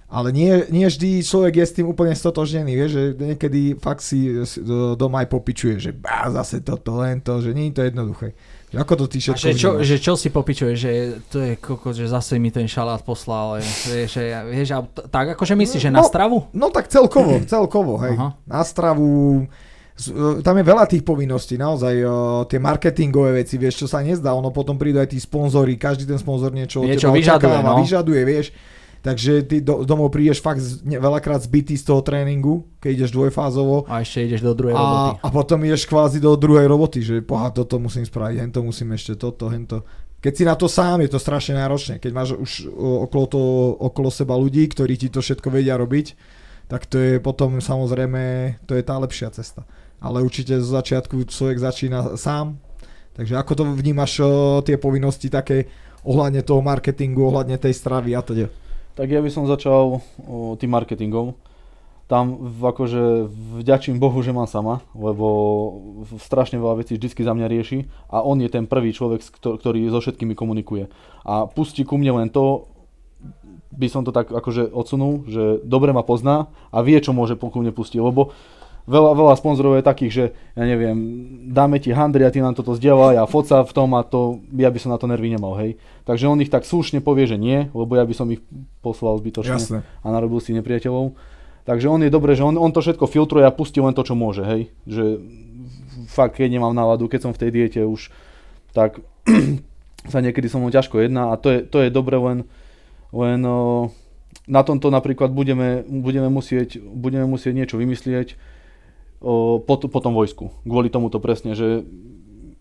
[0.09, 4.29] ale nie, nie vždy človek je s tým úplne stotožnený, vieš, že niekedy fakt si
[4.57, 8.27] do- doma aj popičuje, že bá, zase toto, len to, že nie je to jednoduché.
[8.69, 9.85] Že ako to ty všetko že čo, vnímaš?
[9.85, 10.91] že čo si popičuje, že
[11.29, 15.53] to je kokos, že zase mi ten šalát poslal, vieš, že, vieš a tak akože
[15.53, 16.37] myslíš, že na No, stravu?
[16.53, 18.13] No tak celkovo, celkovo, hej.
[18.13, 18.37] Aha.
[18.45, 19.09] Na stravu,
[19.41, 19.72] e,
[20.41, 22.05] tam je veľa tých povinností, naozaj e,
[22.49, 26.17] tie marketingové veci, vieš, čo sa nezdá, ono potom prídu aj tí sponzory, každý ten
[26.17, 27.77] sponzor niečo, Niečo vyžaduje, no.
[27.77, 28.47] vyžaduje, vieš.
[29.03, 33.11] Takže ty do, domov prídeš fakt z, ne, veľakrát zbytý z toho tréningu, keď ideš
[33.11, 35.19] dvojfázovo A ešte ideš do druhej roboty.
[35.19, 38.95] a, a potom ideš kvázi do druhej roboty, že poha, toto musím spraviť, hento musím
[38.95, 39.83] ešte toto, hento.
[40.23, 41.99] Keď si na to sám, je to strašne náročné.
[41.99, 43.41] Keď máš už o, okolo, to,
[43.91, 46.15] okolo seba ľudí, ktorí ti to všetko vedia robiť,
[46.71, 49.67] tak to je potom samozrejme, to je tá lepšia cesta.
[50.03, 52.59] Ale určite z začiatku človek začína sám,
[53.15, 55.71] takže ako to vnímaš o, tie povinnosti také
[56.03, 58.51] ohľadne toho marketingu, ohľadne tej stravy a teda?
[58.99, 61.39] Tak ja by som začal o, tým marketingom.
[62.11, 63.31] Tam akože
[63.63, 65.25] vďačím Bohu, že mám sama, lebo
[66.19, 70.03] strašne veľa vecí vždy za mňa rieši a on je ten prvý človek, ktorý so
[70.03, 70.91] všetkými komunikuje.
[71.23, 72.67] A pustí ku mne len to,
[73.71, 77.49] by som to tak akože odsunul, že dobre ma pozná a vie, čo môže ku
[77.49, 78.35] pustiť, lebo
[78.87, 80.25] veľa, veľa sponzorov je takých, že
[80.55, 80.97] ja neviem,
[81.51, 84.67] dáme ti handry a ty nám toto zdieľaj a foca v tom a to, ja
[84.67, 85.79] by som na to nervy nemal, hej.
[86.03, 88.43] Takže on ich tak slušne povie, že nie, lebo ja by som ich
[88.83, 89.79] poslal zbytočne Jasné.
[89.83, 91.15] a narobil si nepriateľov.
[91.63, 94.19] Takže on je dobré, že on, on to všetko filtruje a pustí len to, čo
[94.19, 94.67] môže, hej.
[94.83, 95.23] Že
[96.11, 98.11] fakt, keď nemám náladu, keď som v tej diete už,
[98.75, 98.99] tak
[100.11, 102.43] sa niekedy som mu ťažko jedná a to je, to je dobre len,
[103.15, 103.39] len
[104.43, 108.35] na tomto napríklad budeme, budeme, musieť, budeme musieť niečo vymyslieť
[109.63, 110.51] po, po tom vojsku.
[110.67, 111.87] Kvôli tomuto presne, že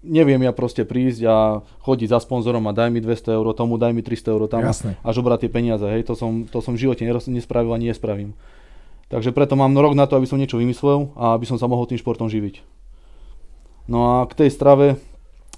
[0.02, 1.36] neviem ja proste prísť a
[1.86, 4.98] chodiť za sponzorom a daj mi 200 eur tomu, daj mi 300 eur tam Jasné.
[4.98, 8.34] a žobrať tie peniaze, hej, to som, to som v živote nespravil ani nespravím.
[9.10, 11.84] Takže preto mám rok na to, aby som niečo vymyslel a aby som sa mohol
[11.86, 12.64] tým športom živiť.
[13.86, 14.96] No a k tej strave,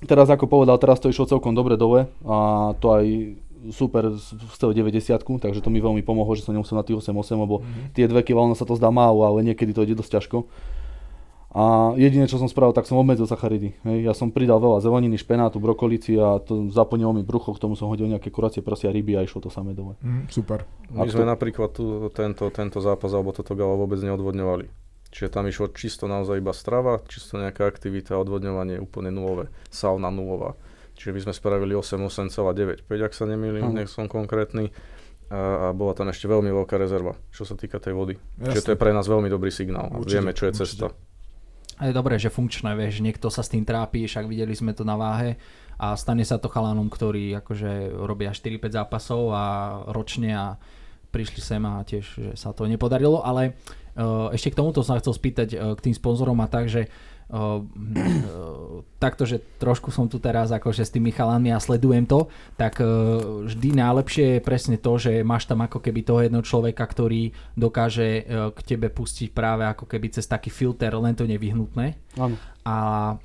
[0.05, 2.37] teraz ako povedal, teraz to išlo celkom dobre dole a
[2.83, 3.05] to aj
[3.73, 7.01] super z z toho 90 takže to mi veľmi pomohlo, že som nemusel na tých
[7.01, 7.65] 8-8, lebo
[7.97, 10.45] tie 2 kg ono sa to zdá málo, ale niekedy to ide dosť ťažko.
[11.55, 13.79] A jediné, čo som spravil, tak som obmedzil sacharidy.
[13.83, 13.99] Hej.
[14.03, 17.87] Ja som pridal veľa zeleniny, špenátu, brokolici a to zaplnilo mi brucho, k tomu som
[17.87, 19.95] hodil nejaké kuracie prsia, ryby a išlo to samé dole.
[20.03, 20.67] Mm, super.
[20.91, 24.67] My Ak sme to- napríklad tu, tento, tento zápas alebo toto gala vôbec neodvodňovali.
[25.09, 30.59] Čiže tam išlo čisto naozaj iba strava, čisto nejaká aktivita, odvodňovanie úplne nulové, sauna nulová.
[30.99, 34.75] Čiže my sme spravili 8, 8,95, ak sa nemýlim, nech som konkrétny.
[35.31, 38.15] A, a bola tam ešte veľmi veľká rezerva, čo sa týka tej vody.
[38.43, 38.67] Čiže Jasné.
[38.67, 39.87] to je pre nás veľmi dobrý signál.
[39.89, 40.67] a Určite, Vieme, čo je určite.
[40.67, 40.87] cesta.
[41.83, 44.95] Je dobré, že funkčné, vieš, niekto sa s tým trápi, však videli sme to na
[44.95, 45.35] váhe.
[45.75, 49.45] A stane sa to chalánom, ktorí akože robia 4-5 zápasov a
[49.91, 50.47] ročne a
[51.11, 53.55] prišli sem a tiež že sa to nepodarilo, ale
[53.95, 56.91] uh, ešte k tomuto som sa chcel spýtať uh, k tým sponzorom a tak, že
[57.35, 62.31] uh, uh, takto, že trošku som tu teraz akože s tými chalánmi a sledujem to,
[62.55, 66.87] tak uh, vždy najlepšie je presne to, že máš tam ako keby toho jedného človeka,
[66.87, 71.99] ktorý dokáže uh, k tebe pustiť práve ako keby cez taký filter len to nevyhnutné.
[72.15, 72.39] Áno.
[72.65, 72.77] A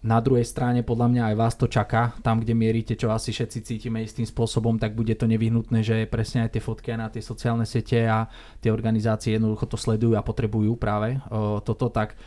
[0.03, 3.63] na druhej strane podľa mňa aj vás to čaká, tam kde mierite, čo asi všetci
[3.63, 7.23] cítime istým spôsobom, tak bude to nevyhnutné, že presne aj tie fotky aj na tie
[7.23, 8.27] sociálne siete a
[8.59, 12.19] tie organizácie jednoducho to sledujú a potrebujú práve o, toto, tak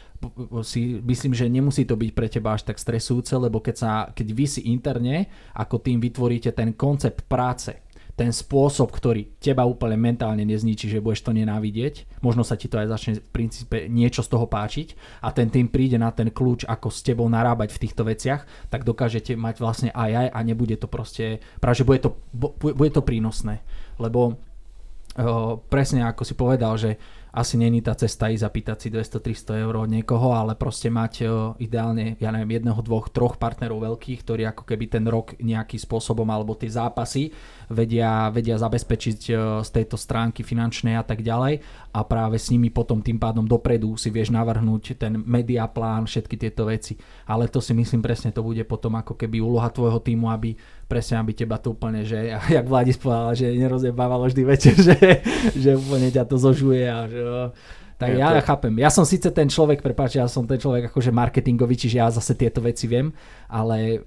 [0.62, 4.26] si myslím, že nemusí to byť pre teba až tak stresujúce, lebo keď, sa, keď
[4.30, 7.74] vy si interne ako tým vytvoríte ten koncept práce,
[8.12, 12.76] ten spôsob, ktorý teba úplne mentálne nezničí, že budeš to nenávidieť, možno sa ti to
[12.76, 14.94] aj začne v princípe niečo z toho páčiť
[15.24, 18.84] a ten tým príde na ten kľúč, ako s tebou narábať v týchto veciach, tak
[18.84, 22.92] dokážete mať vlastne aj aj a nebude to proste, práve že bude to, bu- bude
[22.92, 23.64] to prínosné,
[23.96, 24.36] lebo
[25.16, 27.00] uh, presne ako si povedal, že
[27.32, 31.56] asi není tá cesta ísť zapýtať si 200-300 eur od niekoho, ale proste mať uh,
[31.56, 36.28] ideálne, ja neviem, jedného, dvoch, troch partnerov veľkých, ktorí ako keby ten rok nejakým spôsobom
[36.28, 37.32] alebo tie zápasy
[37.72, 41.64] vedia, vedia zabezpečiť uh, z tejto stránky finančnej a tak ďalej
[41.96, 46.68] a práve s nimi potom tým pádom dopredu si vieš navrhnúť ten mediaplán, všetky tieto
[46.68, 47.00] veci.
[47.24, 50.52] Ale to si myslím presne to bude potom ako keby úloha tvojho týmu, aby
[50.92, 54.96] presne aby teba to úplne, že jak Vladis povedal, že nerozjebávalo vždy večer, že,
[55.56, 57.20] že úplne ťa to zožuje a že
[57.96, 58.74] tak ja to- chápem.
[58.82, 62.34] Ja som síce ten človek, prepáč, ja som ten človek akože marketingový, čiže ja zase
[62.34, 63.14] tieto veci viem,
[63.46, 64.02] ale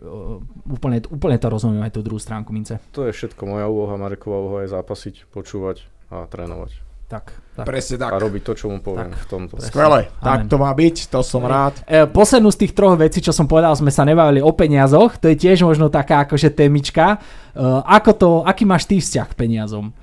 [0.67, 2.75] úplne, úplne to rozumiem aj tú druhú stránku mince.
[2.91, 6.75] To je všetko moja úloha, Mareková úloha je zápasiť, počúvať a trénovať.
[7.05, 7.65] Tak, tak.
[7.69, 8.11] Presne tak.
[8.11, 9.53] A robiť to, čo mu poviem Tak, v tomto.
[9.61, 9.69] presne.
[9.69, 9.99] Skvelé.
[10.09, 10.25] Amen.
[10.25, 11.77] Tak to má byť, to som rád.
[11.85, 15.29] E, poslednú z tých troch vecí, čo som povedal, sme sa nebavili o peniazoch, to
[15.29, 17.21] je tiež možno taká akože témička.
[17.53, 19.93] E, ako to, aký máš ty vzťah k peniazom?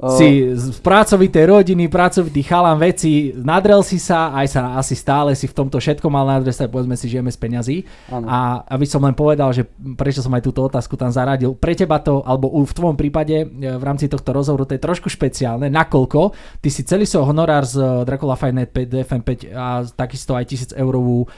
[0.00, 5.44] Si z pracovitej rodiny, pracovitý chalan veci, nadrel si sa, aj sa asi stále si
[5.44, 7.76] v tomto všetkom mal nadresať, povedzme si, žijeme z peňazí.
[8.08, 9.68] A aby som len povedal, že
[10.00, 13.44] prečo som aj túto otázku tam zaradil, pre teba to, alebo u- v tvojom prípade
[13.44, 13.46] e,
[13.76, 16.32] v rámci tohto rozhovoru to je trošku špeciálne, nakoľko
[16.64, 20.48] ty si celý svoj honorár z e, Dracula Fight 5, DFM 5 a takisto aj
[20.48, 21.28] 1000 eurovú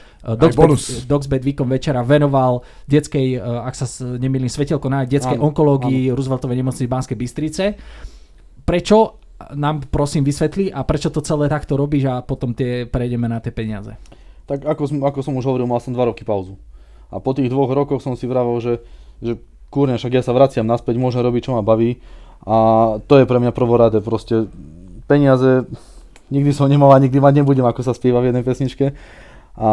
[0.55, 1.03] bonus.
[1.03, 6.87] Dogsbet výkon večera venoval detskej, e, ak sa nemýlim, svetielko na detskej onkológii Rooseveltovej nemocnice
[6.87, 7.65] v Banskej Bystrice.
[8.63, 9.19] Prečo
[9.53, 13.51] nám prosím vysvetli a prečo to celé takto robíš a potom tie prejdeme na tie
[13.51, 13.99] peniaze.
[14.47, 16.55] Tak ako som, ako som už hovoril, mal som 2 roky pauzu.
[17.11, 18.83] A po tých dvoch rokoch som si vravel, že,
[19.19, 21.99] že kurne, však ja sa vraciam naspäť, môžem robiť, čo ma baví.
[22.43, 24.51] A to je pre mňa prvoradé, proste
[25.07, 25.67] peniaze
[26.33, 28.97] Nikdy som nemal a nikdy mať nebudem, ako sa spieva v jednej pesničke.
[29.53, 29.69] A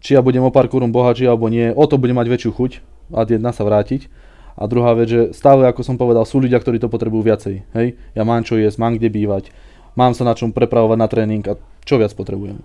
[0.00, 2.72] či ja budem o pár korún bohatší alebo nie, o to budem mať väčšiu chuť
[3.12, 4.08] a jedna sa vrátiť.
[4.56, 7.54] A druhá vec, že stále, ako som povedal, sú ľudia, ktorí to potrebujú viacej.
[7.72, 7.96] Hej?
[8.12, 9.48] Ja mám čo jesť, mám kde bývať,
[9.96, 12.60] mám sa na čom prepravovať na tréning a čo viac potrebujem.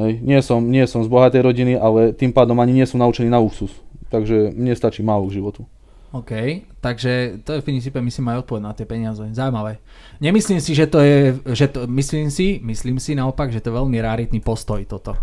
[0.00, 0.22] Hej?
[0.24, 3.42] Nie, som, nie som z bohatej rodiny, ale tým pádom ani nie som naučený na
[3.42, 3.74] luxus.
[4.08, 5.68] Takže mne stačí málo k životu.
[6.08, 9.20] OK, takže to je v princípe, myslím, aj odpoveď na tie peniaze.
[9.20, 9.76] Zaujímavé.
[10.24, 13.76] Nemyslím si, že to je, že to, myslím si, myslím si naopak, že to je
[13.76, 15.20] veľmi raritný postoj toto.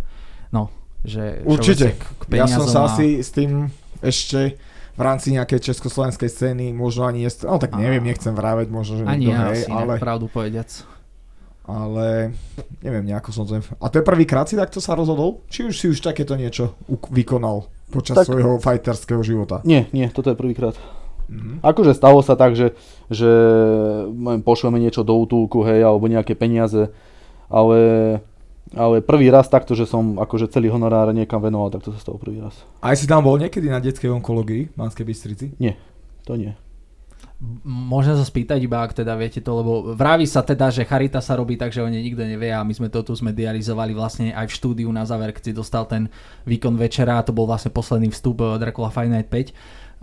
[0.54, 0.70] No,
[1.02, 1.98] že Určite.
[1.98, 2.94] K Ja som sa a...
[2.94, 3.74] asi s tým
[4.06, 4.62] ešte
[4.96, 7.44] v rámci nejakej československej scény možno ani jest...
[7.44, 10.70] No tak neviem, nechcem vrávať, možno, že Ani niekto, ja hej, asi, ale, pravdu povediac.
[11.66, 12.32] ale
[12.80, 13.58] neviem, nejako som to...
[13.60, 15.42] A to je prvýkrát si takto sa rozhodol?
[15.50, 19.60] Či už si už takéto niečo uk- vykonal počas Tak- svojho fighterského života?
[19.66, 20.78] Nie, nie, toto je prvýkrát.
[21.26, 21.66] Mhm.
[21.66, 22.78] Akože stalo sa tak, že,
[23.10, 23.28] že
[24.46, 26.94] pošleme niečo do útulku, hej, alebo nejaké peniaze,
[27.50, 27.78] ale,
[28.74, 32.18] ale prvý raz takto, že som akože celý honorár niekam venoval, tak to sa stalo
[32.18, 32.58] prvý raz.
[32.82, 35.48] Aj si tam bol niekedy na detskej onkológii v Banskej Bystrici?
[36.26, 36.58] To nie.
[37.68, 41.36] Môžem sa spýtať iba, ak teda viete to, lebo vraví sa teda, že charita sa
[41.36, 44.48] robí tak, že o nej nikto nevie a my sme to tu zmedializovali vlastne aj
[44.48, 46.08] v štúdiu na záver, keď si dostal ten
[46.48, 49.52] výkon večera a to bol vlastne posledný vstup eh, Dracula Fight Night 5.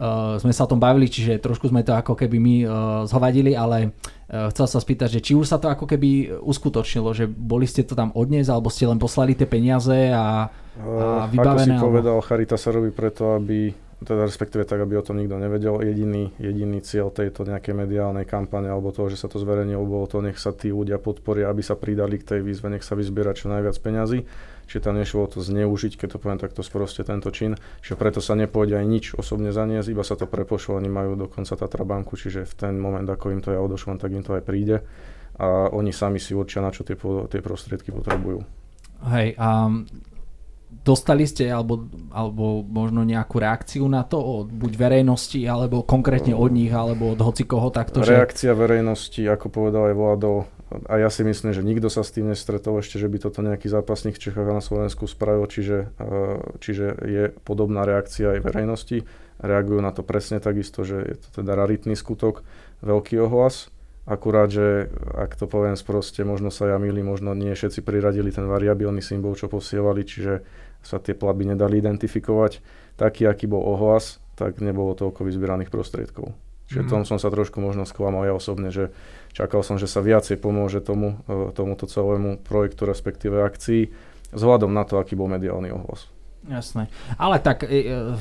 [0.03, 2.71] Uh, sme sa o tom bavili, čiže trošku sme to ako keby my uh,
[3.07, 7.31] zhovadili, ale uh, chcel sa spýtať, že či už sa to ako keby uskutočnilo, že
[7.31, 11.59] boli ste to tam odniesť, alebo ste len poslali tie peniaze a A vybavené, Ako
[11.63, 13.71] si alebo- povedal, Charita sa robí preto, aby
[14.03, 15.79] teda respektíve tak, aby o tom nikto nevedel.
[15.79, 20.19] Jediný, jediný cieľ tejto nejakej mediálnej kampane alebo toho, že sa to zverejnilo, bolo to,
[20.19, 23.47] nech sa tí ľudia podporia, aby sa pridali k tej výzve, nech sa vyzbiera čo
[23.47, 24.27] najviac peňazí.
[24.73, 28.33] Čiže tam nešlo to zneužiť, keď to poviem takto sproste tento čin, že preto sa
[28.33, 32.49] nepôjde aj nič osobne zaniesť, iba sa to prepošlo, oni majú dokonca Tatra banku, čiže
[32.49, 34.81] v ten moment, ako im to ja odošlem, tak im to aj príde
[35.37, 36.97] a oni sami si určia, na čo tie,
[37.29, 38.41] tie prostriedky potrebujú.
[39.13, 39.69] Hej, a
[40.73, 46.49] dostali ste alebo, alebo možno nejakú reakciu na to od buď verejnosti, alebo konkrétne od
[46.49, 48.17] nich, alebo od hocikoho takto, že...
[48.17, 50.49] Reakcia verejnosti, ako povedal aj Vlado,
[50.89, 53.67] a ja si myslím, že nikto sa s tým nestretol ešte, že by toto nejaký
[53.69, 59.05] zápasník v Čechách a na Slovensku spravil, čiže, eh, čiže je podobná reakcia aj verejnosti.
[59.43, 62.47] Reagujú na to presne takisto, že je to teda raritný skutok,
[62.81, 63.69] veľký ohlas.
[64.03, 68.51] Akurát, že ak to poviem sproste, možno sa ja milím, možno nie všetci priradili ten
[68.51, 70.43] variabilný symbol, čo posielali, čiže
[70.83, 72.59] sa tie platby nedali identifikovať.
[72.99, 76.35] Taký, aký bol ohlas, tak nebolo toľko vyzbieraných prostriedkov.
[76.73, 76.91] Čiže Mhm.
[76.91, 78.91] tom som sa trošku možno sklamal ja osobne, že
[79.33, 83.93] čakal som, že sa viacej pomôže tomu, e, tomuto celému projektu, respektíve akcii,
[84.33, 86.09] vzhľadom na to, aký bol mediálny ohlas.
[86.49, 86.89] Jasné.
[87.17, 88.17] Ale tak e, e,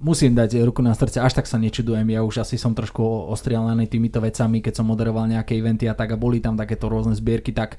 [0.00, 3.90] musím dať ruku na srdce, až tak sa nečudujem, ja už asi som trošku ostrielaný
[3.90, 7.52] týmito vecami, keď som moderoval nejaké eventy a tak a boli tam takéto rôzne zbierky,
[7.52, 7.76] tak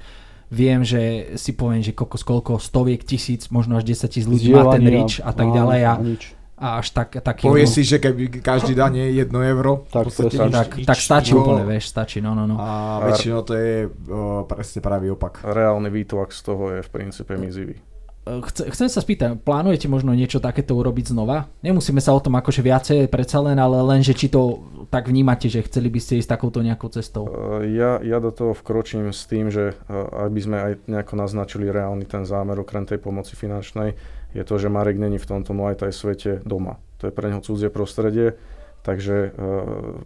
[0.52, 4.68] viem, že si poviem, že koľko, koľko stoviek tisíc, možno až 10 tisíc ľudí má
[4.68, 6.22] ten reach a tak ďalej a, nič.
[6.62, 7.42] A až tak, taký...
[7.42, 11.34] Povie si, že keby každý dan je 1 euro, Tak, podstate nič- tak, tak stačí
[11.34, 12.54] úplne, vieš, stačí, no, no, no.
[12.54, 13.72] A väčšinou to je
[14.06, 15.42] o, presne pravý opak.
[15.42, 17.82] Reálny výtlak z toho je v princípe mizivý.
[18.22, 21.50] Chce, chcem sa spýtať, plánujete možno niečo takéto urobiť znova?
[21.58, 25.50] Nemusíme sa o tom akože viacej predsa len, ale len, že či to tak vnímate,
[25.50, 27.26] že chceli by ste ísť takouto nejakou cestou.
[27.26, 29.90] E, Ja, ja do toho vkročím s tým, že e,
[30.22, 33.98] aby sme aj nejako naznačili reálny ten zámer okrem tej pomoci finančnej,
[34.32, 36.80] je to, že Marek není v tomto Muay Thai svete doma.
[37.00, 38.38] To je pre neho cudzie prostredie,
[38.86, 39.30] takže e,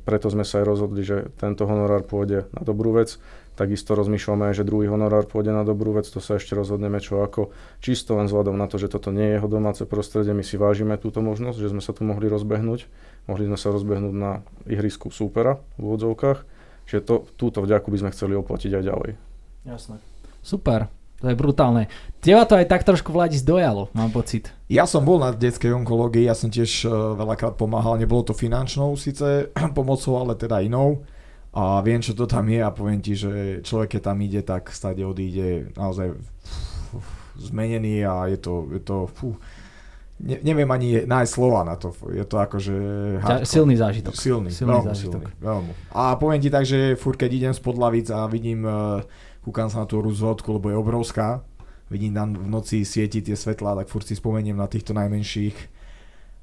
[0.03, 3.21] preto sme sa aj rozhodli, že tento honorár pôjde na dobrú vec.
[3.57, 7.25] Takisto rozmýšľame aj, že druhý honorár pôjde na dobrú vec, to sa ešte rozhodneme čo
[7.25, 7.55] ako.
[7.81, 11.01] Čisto len vzhľadom na to, že toto nie je jeho domáce prostredie, my si vážime
[11.01, 12.85] túto možnosť, že sme sa tu mohli rozbehnúť.
[13.27, 16.39] Mohli sme sa rozbehnúť na ihrisku súpera v úvodzovkách.
[16.87, 19.11] Čiže to, túto vďaku by sme chceli oplatiť aj ďalej.
[19.67, 19.97] Jasné.
[20.47, 20.87] Super,
[21.21, 21.89] to je brutálne.
[22.21, 24.53] Teba to aj tak trošku Vladis dojalo, mám pocit.
[24.69, 28.99] Ja som bol na detskej onkológii, ja som tiež e, veľakrát pomáhal, nebolo to finančnou
[29.01, 31.07] síce pomocou, ale teda inou.
[31.57, 34.69] A viem, čo to tam je a poviem ti, že človek, keď tam ide, tak
[34.69, 36.13] stade odíde naozaj
[37.41, 39.41] zmenený a je to, je to fú,
[40.21, 41.97] ne, neviem ani nájsť slova na to.
[42.13, 42.77] Je to akože...
[43.25, 43.49] Hardcore.
[43.49, 44.13] silný zážitok.
[44.13, 45.23] Silný, Silný veľmi zážitok.
[45.25, 45.41] silný.
[45.41, 45.73] Veľmi.
[45.97, 49.01] A poviem ti tak, že furt keď idem spod lavic a vidím, uh,
[49.47, 51.47] kúkam sa na tú rúzvodku, lebo je obrovská,
[51.87, 55.55] vidím tam v noci svieti tie svetlá, tak furt si spomeniem na týchto najmenších,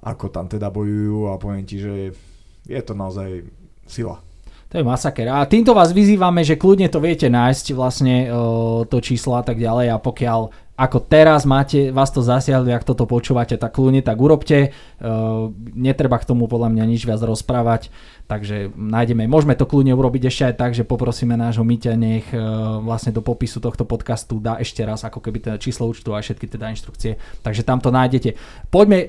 [0.07, 2.15] ako tam teda bojujú a poviem ti, že
[2.63, 3.43] je to naozaj
[3.83, 4.23] sila.
[4.71, 5.29] To je masaker.
[5.29, 9.59] A týmto vás vyzývame, že kľudne to viete nájsť vlastne o, to číslo a tak
[9.59, 10.39] ďalej a pokiaľ
[10.73, 14.73] ako teraz máte, vás to zasiahli, ak toto počúvate, tak kľudne tak urobte.
[14.97, 17.93] O, netreba k tomu podľa mňa nič viac rozprávať.
[18.23, 22.39] Takže nájdeme, môžeme to kľudne urobiť ešte aj tak, že poprosíme nášho Miťa, nech e,
[22.81, 26.47] vlastne do popisu tohto podcastu dá ešte raz ako keby teda číslo účtu a všetky
[26.47, 27.19] teda inštrukcie.
[27.43, 28.33] Takže tam to nájdete.
[28.71, 29.07] Poďme e,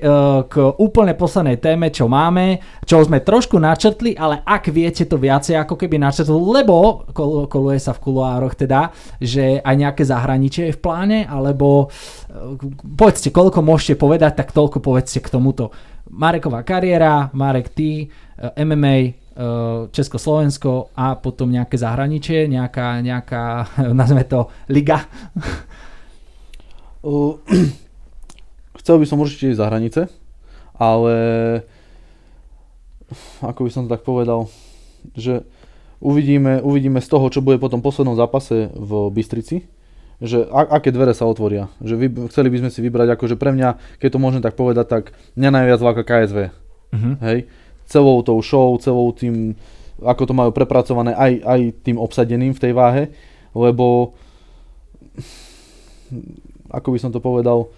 [0.51, 5.63] k úplne poslednej téme, čo máme, čo sme trošku načrtli, ale ak viete to viacej
[5.63, 10.75] ako keby načrtli, lebo kol, koluje sa v kuloároch teda, že aj nejaké zahraničie je
[10.75, 11.17] v pláne,
[11.55, 12.59] alebo e,
[12.99, 15.71] povedzte, koľko môžete povedať, tak toľko povedzte k tomuto.
[16.11, 19.13] Mareková kariéra, Marek, ty, Eh, MMA, eh,
[19.95, 23.43] Československo a potom nejaké zahraničie, nejaká, nejaká
[23.95, 24.99] nazme to, liga?
[28.83, 30.01] Chcel by som určite ísť za hranice,
[30.75, 31.13] ale
[33.39, 34.49] ako by som to tak povedal,
[35.15, 35.45] že
[36.01, 39.69] uvidíme, uvidíme z toho, čo bude po tom poslednom zápase v Bystrici,
[40.23, 41.67] že a, aké dvere sa otvoria.
[41.83, 44.85] Že vy, chceli by sme si vybrať, akože pre mňa, keď to môžem tak povedať,
[44.87, 45.03] tak
[45.35, 46.51] mňa najviac láka KSV.
[46.95, 47.15] Uh-huh.
[47.19, 47.51] Hej?
[47.85, 49.53] celou tou show, celou tým,
[50.01, 53.03] ako to majú prepracované aj, aj tým obsadeným v tej váhe,
[53.53, 54.17] lebo
[56.67, 57.71] ako by som to povedal,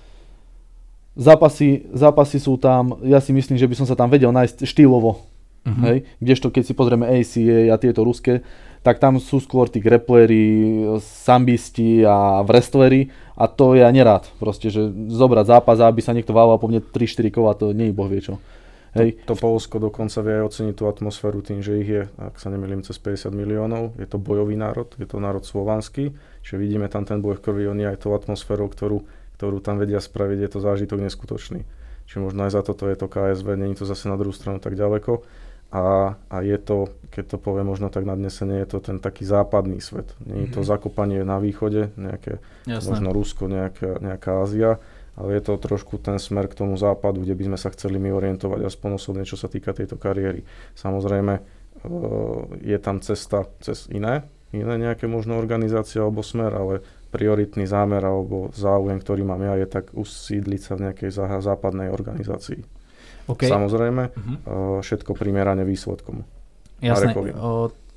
[1.14, 5.22] zápasy, zápasy sú tam, ja si myslím, že by som sa tam vedel nájsť štýlovo.
[5.68, 5.84] Uh-huh.
[5.92, 5.98] Hej?
[6.24, 8.40] Kdežto keď si pozrieme ACA a tieto ruské,
[8.88, 14.32] tak tam sú skôr tí grappleri, sambisti a wrestleri a to ja nerád.
[14.40, 17.98] Proste, že zobrať zápas aby sa niekto válal po mne 3-4 kola, to nie je
[17.98, 18.40] boh vie čo.
[18.96, 19.20] Hej.
[19.28, 22.48] To, to Polsko dokonca vie aj oceniť tú atmosféru tým, že ich je, ak sa
[22.48, 23.94] nemýlim, cez 50 miliónov.
[24.00, 27.64] Je to bojový národ, je to národ slovanský, čiže vidíme tam ten boj v krvi,
[27.68, 29.06] oni aj tou atmosférou, ktorú,
[29.38, 31.62] ktorú tam vedia spraviť, je to zážitok neskutočný.
[32.08, 34.80] Čiže možno aj za toto je to KSV, není to zase na druhú stranu tak
[34.80, 35.22] ďaleko.
[35.68, 39.84] A, a je to, keď to poviem možno tak nadnesenie, je to ten taký západný
[39.84, 40.16] svet.
[40.24, 40.72] Nie je to mm-hmm.
[40.72, 42.88] zakopanie na východe, nejaké, Jasné.
[42.88, 44.80] možno Rusko, nejaká, nejaká Ázia,
[45.20, 48.16] ale je to trošku ten smer k tomu západu, kde by sme sa chceli my
[48.16, 50.48] orientovať aspoň osobne, čo sa týka tejto kariéry.
[50.78, 51.42] Samozrejme, e,
[52.64, 54.24] je tam cesta cez iné,
[54.56, 59.68] iné nejaké možno organizácie alebo smer, ale prioritný zámer alebo záujem, ktorý mám ja, je
[59.68, 61.10] tak usídliť sa v nejakej
[61.44, 62.77] západnej organizácii.
[63.28, 63.52] Okay.
[63.52, 64.38] Samozrejme, uh-huh.
[64.80, 66.24] všetko primerane výsledkom.
[66.80, 67.12] Jasné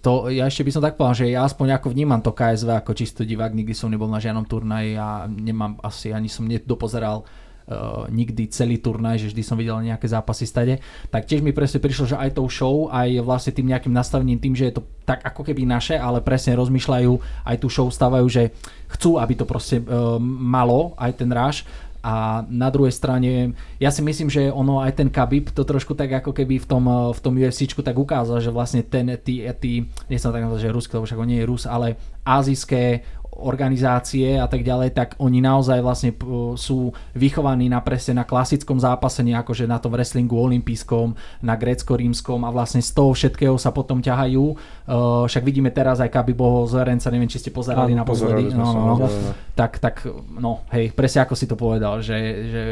[0.01, 2.93] to ja ešte by som tak povedal, že ja aspoň ako vnímam to KSV ako
[2.97, 8.09] čisto divák, nikdy som nebol na žiadnom turnaji a nemám asi, ani som nedopozeral uh,
[8.09, 10.81] nikdy celý turnaj, že vždy som videl nejaké zápasy stade,
[11.12, 14.57] tak tiež mi presne prišlo, že aj tou show, aj vlastne tým nejakým nastavením, tým,
[14.57, 18.57] že je to tak ako keby naše, ale presne rozmýšľajú, aj tú show stávajú, že
[18.97, 21.68] chcú, aby to proste uh, malo, aj ten ráž
[22.01, 26.09] a na druhej strane, ja si myslím, že ono aj ten Khabib to trošku tak
[26.24, 30.16] ako keby v tom, v tom UFCčku tak ukázal, že vlastne ten, tí, tí nie
[30.16, 33.05] som tak nazval, že ruský, lebo však on nie je Rus, ale azijské
[33.41, 36.12] organizácie a tak ďalej, tak oni naozaj vlastne
[36.55, 42.51] sú vychovaní na presne na klasickom zápase, akože na tom wrestlingu olimpijskom, na grécko-rímskom a
[42.53, 44.45] vlastne z toho všetkého sa potom ťahajú.
[44.91, 48.53] Uh, však vidíme teraz aj Kabiboho z Verenca, neviem, či ste pozerali na pozreli.
[48.53, 49.09] No, no, no.
[49.55, 50.05] Tak, tak,
[50.36, 52.16] no, hej, presne ako si to povedal, že,
[52.49, 52.62] že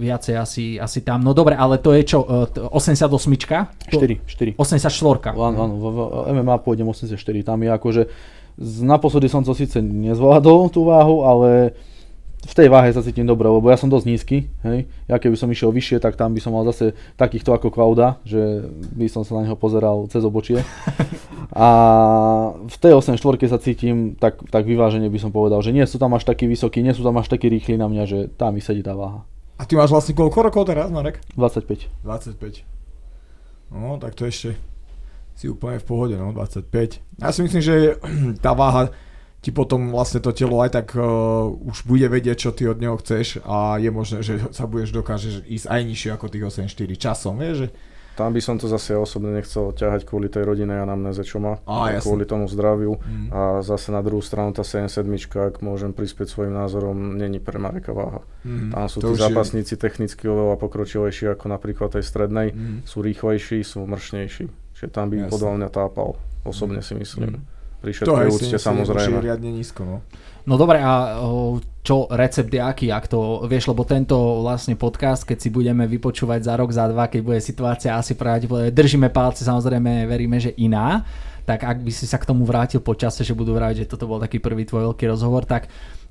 [0.00, 1.24] viacej asi, asi tam.
[1.24, 3.08] No dobre, ale to je čo, uh, 88
[3.88, 4.60] 4, 4.
[4.60, 5.86] 84 Áno, áno, v
[6.32, 8.02] MMA pôjdem 84, tam je akože
[8.60, 11.74] Naposledy som to síce nezvládol tú váhu, ale
[12.44, 14.84] v tej váhe sa cítim dobre, lebo ja som dosť nízky, hej.
[15.08, 18.68] Ja keby som išiel vyššie, tak tam by som mal zase takýchto ako Klauda, že
[18.92, 20.60] by som sa na neho pozeral cez obočie.
[21.56, 21.68] A
[22.68, 25.96] v tej 8 štvorke sa cítim tak, tak vyvážene by som povedal, že nie sú
[25.96, 28.60] tam až takí vysokí, nie sú tam až takí rýchli na mňa, že tam mi
[28.60, 29.24] sedí tá váha.
[29.56, 31.24] A ty máš vlastne koľko rokov teraz, Marek?
[31.40, 31.88] 25.
[32.04, 32.66] 25.
[33.72, 34.60] No, tak to ešte
[35.34, 37.22] si úplne v pohode, no, 25.
[37.22, 37.98] Ja si myslím, že
[38.44, 38.94] tá váha
[39.44, 42.96] ti potom vlastne to telo aj tak uh, už bude vedieť, čo ty od neho
[42.96, 47.36] chceš a je možné, že sa budeš dokážeš ísť aj nižšie ako tých 8-4 časom,
[47.36, 47.68] vieš, že
[48.14, 51.98] tam by som to zase osobne nechcel ťahať kvôli tej rodine anamnéze, čo má, a,
[51.98, 52.94] kvôli tomu zdraviu.
[53.02, 53.28] Mm.
[53.34, 55.02] A zase na druhú stranu tá 77,
[55.34, 58.22] ak môžem prispieť svojim názorom, není pre Mareka váha.
[58.46, 58.70] Mm.
[58.70, 59.82] Tam sú to tí zápasníci je...
[59.82, 62.86] technicky oveľa pokročilejší ako napríklad tej strednej, mm.
[62.86, 64.63] sú rýchlejší, sú mršnejší.
[64.84, 66.12] Čiže tam by podľa mňa tápal,
[66.44, 67.40] osobne si myslím.
[67.40, 67.42] Mm.
[67.80, 69.16] Pri všetkej úcte samozrejme.
[69.16, 69.96] To riadne nízko, no.
[70.44, 71.16] No dobre, a
[71.80, 76.40] čo recept je aký, ak to vieš, lebo tento vlastne podcast, keď si budeme vypočúvať
[76.44, 81.00] za rok, za dva, keď bude situácia asi pravdepodobne, držíme palce, samozrejme veríme, že iná,
[81.48, 84.04] tak ak by si sa k tomu vrátil po čase, že budú vrať, že toto
[84.04, 85.68] bol taký prvý tvoj veľký rozhovor, tak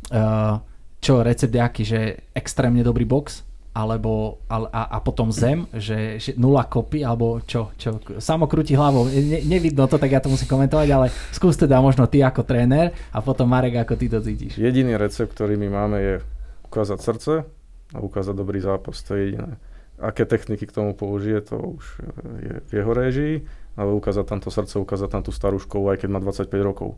[0.10, 0.62] uh,
[0.98, 2.00] čo recept je aký, že
[2.34, 7.98] extrémne dobrý box, alebo a, a potom zem, že, že nula kopy, alebo čo, čo,
[8.22, 12.06] samo krúti hlavou, ne, nevidno to, tak ja to musím komentovať, ale skús teda možno
[12.06, 14.62] ty ako tréner a potom Marek, ako ty to cítiš.
[14.62, 16.16] Jediný recept, ktorý my máme je
[16.70, 17.34] ukázať srdce
[17.94, 19.58] a ukázať dobrý zápas, to je jediné.
[19.98, 21.86] Aké techniky k tomu použije, to už
[22.46, 23.36] je v jeho réžii,
[23.74, 26.94] ale ukázať tam to srdce, ukázať tam tú starú školu, aj keď má 25 rokov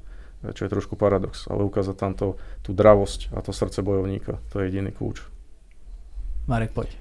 [0.53, 4.61] čo je trošku paradox, ale ukázať tam to, tú dravosť a to srdce bojovníka, to
[4.61, 5.34] je jediný kľúč.
[6.45, 6.93] Marek, poď.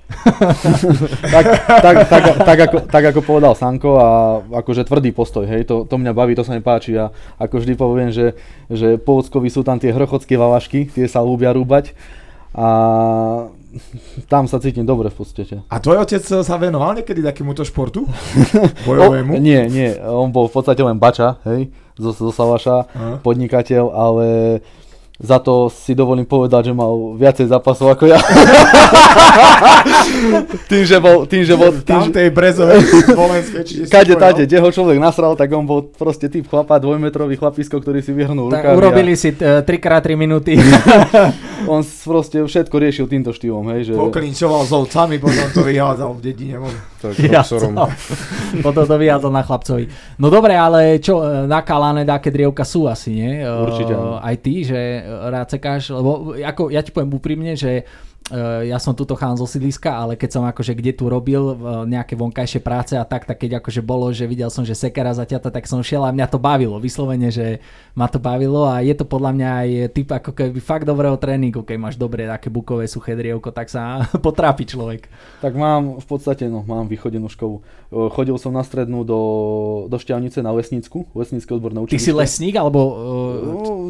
[1.37, 5.85] tak, tak, tak, tak, ako, tak ako povedal Sanko a akože tvrdý postoj, hej, to,
[5.85, 8.33] to mňa baví, to sa mi páči a ako vždy poviem, že,
[8.73, 11.93] že po Ockovi sú tam tie hrochodské valašky, tie sa ľúbia rúbať
[12.57, 12.69] a
[14.33, 15.61] tam sa cítim dobre v podstate.
[15.69, 18.09] A tvoj otec sa venoval niekedy takémuto športu?
[18.89, 19.37] Bojovému?
[19.37, 21.69] O, nie, nie, on bol v podstate len bača, hej,
[22.01, 22.89] zo, zo Salaša,
[23.21, 24.27] podnikateľ, ale
[25.15, 28.19] za to si dovolím povedať, že mal viacej zápasov ako ja.
[30.71, 31.23] tým, že bol...
[31.31, 32.83] Tým, že bol tým, Tam tej brezovej
[33.95, 38.03] Kade tade, kde ho človek nasral, tak on bol proste typ chlapa, dvojmetrový chlapisko, ktorý
[38.03, 39.19] si vyhrnul tak urobili a...
[39.19, 40.59] si 3x3 minúty.
[41.71, 43.91] on proste všetko riešil týmto štýlom, hej.
[43.91, 43.93] Že...
[43.95, 46.59] Poklinčoval s ovcami, potom to vyhádzal v dedine.
[47.05, 47.21] Tak,
[48.65, 49.85] potom to vyhádzal na chlapcovi.
[50.17, 53.45] No dobre, ale čo, e, nakalané dáke drievka sú asi, nie?
[53.45, 53.93] Určite.
[53.93, 57.85] Uh, aj ty, že rád sekáš, lebo ako, ja ti poviem úprimne, že
[58.33, 62.17] ja som tuto chán zo sídliska, ale keď som akože kde tu robil uh, nejaké
[62.17, 65.69] vonkajšie práce a tak, tak keď akože bolo, že videl som, že sekera zaťata, tak
[65.69, 67.61] som šiel a mňa to bavilo, vyslovene, že
[67.93, 71.69] ma to bavilo a je to podľa mňa aj typ ako keby fakt dobrého tréningu,
[71.69, 75.05] keď máš dobré také bukové suché drievko, tak sa potrápi človek.
[75.45, 77.61] Tak mám v podstate, no mám vychodenú školu.
[77.93, 79.21] Uh, chodil som na strednú do,
[79.93, 82.01] do Šťavnice na lesnícku, lesnícke odborné učilište.
[82.01, 82.81] Ty si lesník alebo...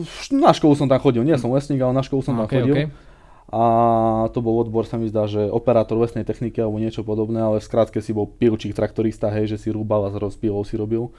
[0.02, 0.34] Uh...
[0.34, 2.74] Na školu som tam chodil, nie som lesník, ale na školu som okay, tam chodil.
[2.74, 3.13] Okay
[3.52, 3.64] a
[4.32, 7.68] to bol odbor, sa mi zdá, že operátor lesnej techniky alebo niečo podobné, ale v
[7.68, 11.12] skrátke si bol pilčík traktorista, hej, že si rúbal a z rozpilov si robil.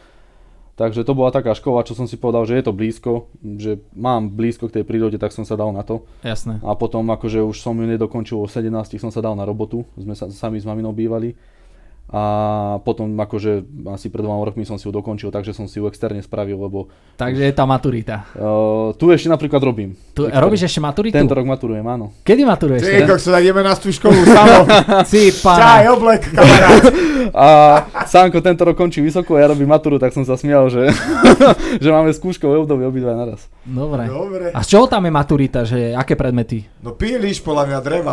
[0.76, 4.28] Takže to bola taká škola, čo som si povedal, že je to blízko, že mám
[4.28, 6.03] blízko k tej prírode, tak som sa dal na to.
[6.19, 6.59] Jasné.
[6.59, 8.67] A potom akože už som ju nedokončil, o 17
[8.99, 11.39] som sa dal na robotu, sme sa sami s maminou bývali
[12.06, 12.24] a
[12.86, 16.22] potom akože asi pred dvoma rokmi som si ju dokončil, takže som si ju externe
[16.22, 16.93] spravil, lebo...
[17.18, 18.30] Takže je tá maturita.
[18.38, 19.97] Uh, tu ešte napríklad robím.
[20.14, 21.18] Tu, robíš ešte maturitu?
[21.18, 22.14] Tento rok maturujem, áno.
[22.22, 22.86] Kedy maturuješ?
[22.86, 24.70] Ty, kok sa tak ideme na tú školu samo.
[25.12, 25.60] si, pána.
[25.60, 26.84] Čaj, oblek, kamarát.
[27.34, 27.47] A
[28.06, 30.93] Sánko tento rok končí vysoko a ja robím maturu, tak som sa smial, že,
[31.84, 33.49] že máme skúškové obdobie obidva naraz.
[33.66, 34.06] Dobre.
[34.06, 34.45] Dobre.
[34.53, 36.70] A z čoho tam je maturita, že aké predmety?
[36.86, 38.12] No píliš podľa mňa dreva.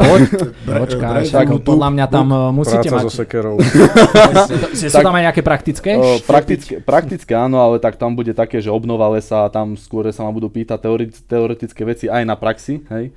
[0.64, 3.04] Počkaj, podľa mňa tam uh, musíte Práca mať...
[3.04, 3.56] so sekerou.
[4.78, 5.96] Sú tam aj nejaké praktické?
[5.96, 6.80] O, praktické?
[6.82, 10.32] Praktické áno, ale tak tam bude také, že obnova lesa a tam skôr sa ma
[10.34, 13.12] budú pýtať teori- teoretické veci aj na praxi, hej.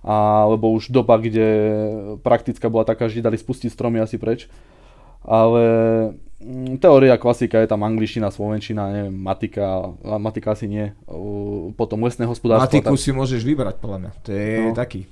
[0.00, 1.46] A, lebo už doba, kde
[2.24, 4.48] praktická bola taká, že dali spustiť stromy asi preč.
[5.20, 5.60] Ale
[6.40, 10.96] Mm, teória, klasika je tam angličtina, slovenčina, neviem, matika, matika asi nie.
[11.76, 12.80] Potom lesné hospodárstvo.
[12.80, 13.04] Matiku tak...
[13.04, 14.10] si môžeš vybrať, podľa mňa.
[14.24, 14.72] To je no.
[14.72, 15.04] taký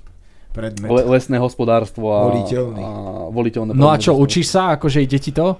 [0.51, 0.89] predmet.
[0.89, 2.81] Le, lesné hospodárstvo a, Voliteľný.
[2.81, 2.89] a
[3.29, 3.71] voliteľné.
[3.77, 5.57] No a čo, učíš sa, akože ide ti to?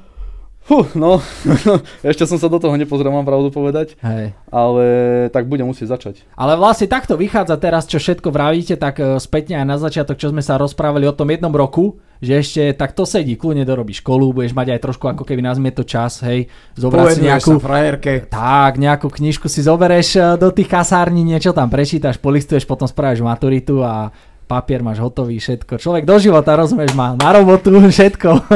[0.70, 1.18] Fú, no,
[2.06, 3.98] ešte som sa do toho nepozrel, mám pravdu povedať.
[4.06, 4.38] Hej.
[4.54, 4.86] Ale
[5.34, 6.30] tak budem musieť začať.
[6.38, 10.30] Ale vlastne takto vychádza teraz, čo všetko vravíte, tak uh, spätne aj na začiatok, čo
[10.30, 14.36] sme sa rozprávali o tom jednom roku, že ešte tak to sedí, kľudne dorobíš školu,
[14.36, 17.52] budeš mať aj trošku ako keby nazme to čas, hej, zobrať si nejakú...
[17.58, 18.14] frajerke.
[18.28, 23.24] Tak, nejakú knižku si zoberieš e, do tých kasární, niečo tam prečítaš, polistuješ, potom spravíš
[23.24, 24.12] maturitu a
[24.50, 25.78] papier máš hotový, všetko.
[25.78, 28.50] Človek do života, rozumieš, má na robotu, všetko.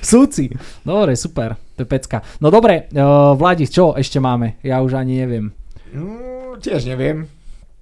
[0.00, 0.48] Súci.
[0.80, 2.24] Dobre, super, to je pecka.
[2.40, 4.56] No dobre, uh, Vladis, čo ešte máme?
[4.64, 5.52] Ja už ani neviem.
[5.92, 7.28] Mm, tiež neviem.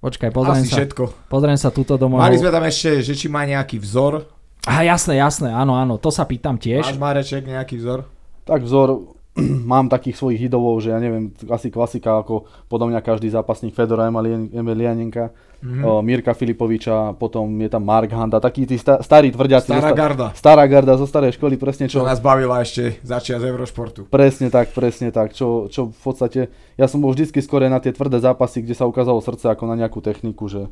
[0.03, 0.83] Počkaj, pozriem Asi sa.
[0.83, 1.31] všetko.
[1.31, 4.27] Pozriem sa túto do Mali sme tam ešte, že či má nejaký vzor.
[4.67, 6.83] Aha, jasné, jasné, áno, áno, to sa pýtam tiež.
[6.83, 8.11] Máš Mareček nejaký vzor?
[8.43, 9.15] Tak vzor,
[9.71, 14.11] mám takých svojich idolov, že ja neviem, asi klasika ako podľa mňa každý zápasník Fedora
[14.11, 15.31] Emelianenka
[15.63, 15.83] mm-hmm.
[15.87, 19.71] uh, Mirka Filipoviča, potom je tam Mark Handa, takí tí sta- starí tvrdiaci.
[19.71, 20.27] Stará garda.
[20.35, 22.03] Stará garda zo starej školy, presne čo.
[22.03, 24.11] Čo nás bavila ešte začia z Eurošportu.
[24.11, 26.41] Presne tak, presne tak, čo, čo v podstate,
[26.75, 29.79] ja som bol vždycky skôr na tie tvrdé zápasy, kde sa ukázalo srdce ako na
[29.79, 30.67] nejakú techniku, že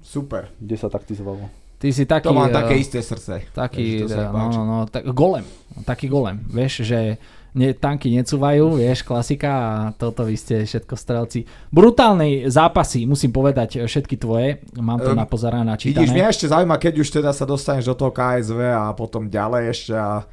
[0.00, 0.50] Super.
[0.58, 1.46] kde sa taktizovalo.
[1.82, 2.30] Ty si taký...
[2.30, 3.42] To mám eh, také isté srdce.
[3.50, 5.42] Taký, sa mi no, no, no, tak, golem,
[5.82, 7.18] taký golem, vieš, že
[7.52, 11.44] ne, tanky necúvajú, vieš, klasika a toto vy ste všetko strelci.
[11.68, 16.08] Brutálne zápasy, musím povedať, všetky tvoje, mám to Um, na Vidíš, načítané.
[16.08, 19.92] mňa ešte zaujíma, keď už teda sa dostaneš do toho KSV a potom ďalej ešte
[19.92, 20.24] a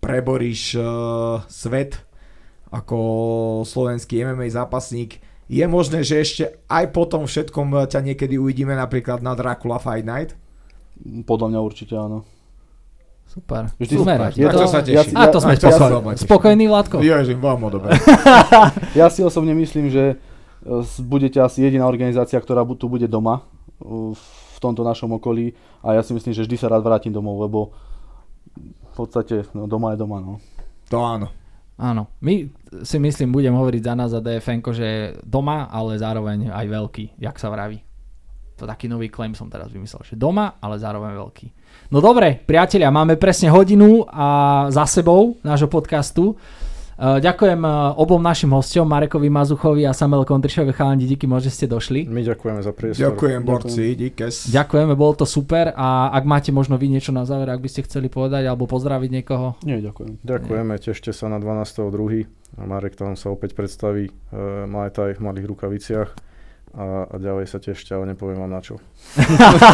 [0.00, 1.96] preboríš uh, svet
[2.68, 2.98] ako
[3.64, 5.24] slovenský MMA zápasník.
[5.46, 10.04] Je možné, že ešte aj po tom všetkom ťa niekedy uvidíme napríklad na Dracula Fight
[10.04, 10.34] Night?
[11.24, 12.26] Podľa mňa určite áno.
[13.36, 13.68] Super.
[13.76, 14.16] Vždy Super.
[14.16, 14.30] super.
[14.32, 15.12] Je Na to, sa teším.
[15.12, 16.24] a to sme ma teším.
[16.24, 17.04] Spokojný, Vládko?
[17.04, 17.92] Ježiš, veľmi dobre.
[18.98, 20.16] Ja si osobne myslím, že
[20.64, 20.74] e,
[21.04, 23.44] budete asi jediná organizácia, ktorá tu bude doma
[23.76, 25.52] e, v tomto našom okolí
[25.84, 27.76] a ja si myslím, že vždy sa rád vrátim domov, lebo
[28.56, 30.16] v podstate no, doma je doma.
[30.24, 30.40] No.
[30.88, 31.28] To áno.
[31.76, 32.08] Áno.
[32.24, 32.48] My
[32.88, 37.36] si myslím, budem hovoriť za nás za DFN, že doma, ale zároveň aj veľký, jak
[37.36, 37.84] sa vraví.
[38.56, 41.46] To taký nový claim som teraz vymyslel, že doma, ale zároveň veľký.
[41.86, 46.34] No dobre, priatelia, máme presne hodinu a za sebou nášho podcastu.
[46.96, 50.72] Uh, ďakujem uh, obom našim hostom, Marekovi Mazuchovi a Samuel Kontrišovi.
[50.72, 52.08] Chalani, díky, že ste došli.
[52.08, 53.12] My ďakujeme za priestor.
[53.12, 54.48] Ďakujem, borci, díkes.
[54.48, 57.84] Ďakujeme, bolo to super a ak máte možno vy niečo na záver, ak by ste
[57.84, 59.60] chceli povedať alebo pozdraviť niekoho.
[59.68, 60.24] Nie, ďakujem.
[60.24, 62.26] Ďakujeme, tešte sa na 12.2.
[62.56, 66.10] A Marek tam sa opäť predstaví, uh, má aj v malých rukaviciach
[66.76, 68.76] a, a ďalej sa tešte, ale nepoviem vám na čo.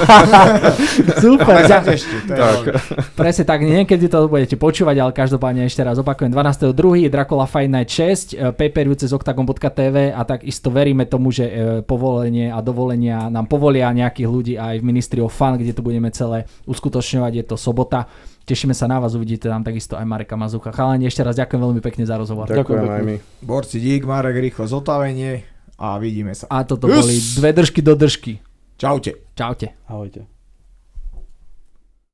[1.18, 2.78] Super, sa tešte, to Tak.
[3.18, 7.10] presne tak, niekedy to budete počúvať, ale každopádne ešte raz opakujem, 12.2.
[7.10, 12.54] Dracula Fight Night 6, e, pay-per-view cez octagon.tv a takisto veríme tomu, že e, povolenie
[12.54, 16.46] a dovolenia nám povolia nejakých ľudí aj v Ministry of Fun, kde to budeme celé
[16.70, 18.06] uskutočňovať, je to sobota.
[18.46, 20.70] Tešíme sa na vás, uvidíte tam takisto aj Mareka Mazucha.
[20.70, 22.46] Chalani, ešte raz ďakujem veľmi pekne za rozhovor.
[22.46, 23.16] Ďakujem aj my.
[23.42, 26.46] Borci, dík, Marek, rýchlo zotavenie a vidíme sa.
[26.50, 26.96] A toto Yes.
[27.00, 28.32] boli dve držky do držky.
[28.76, 29.12] Čaute.
[29.34, 29.66] Čaute.
[29.86, 30.26] Ahojte.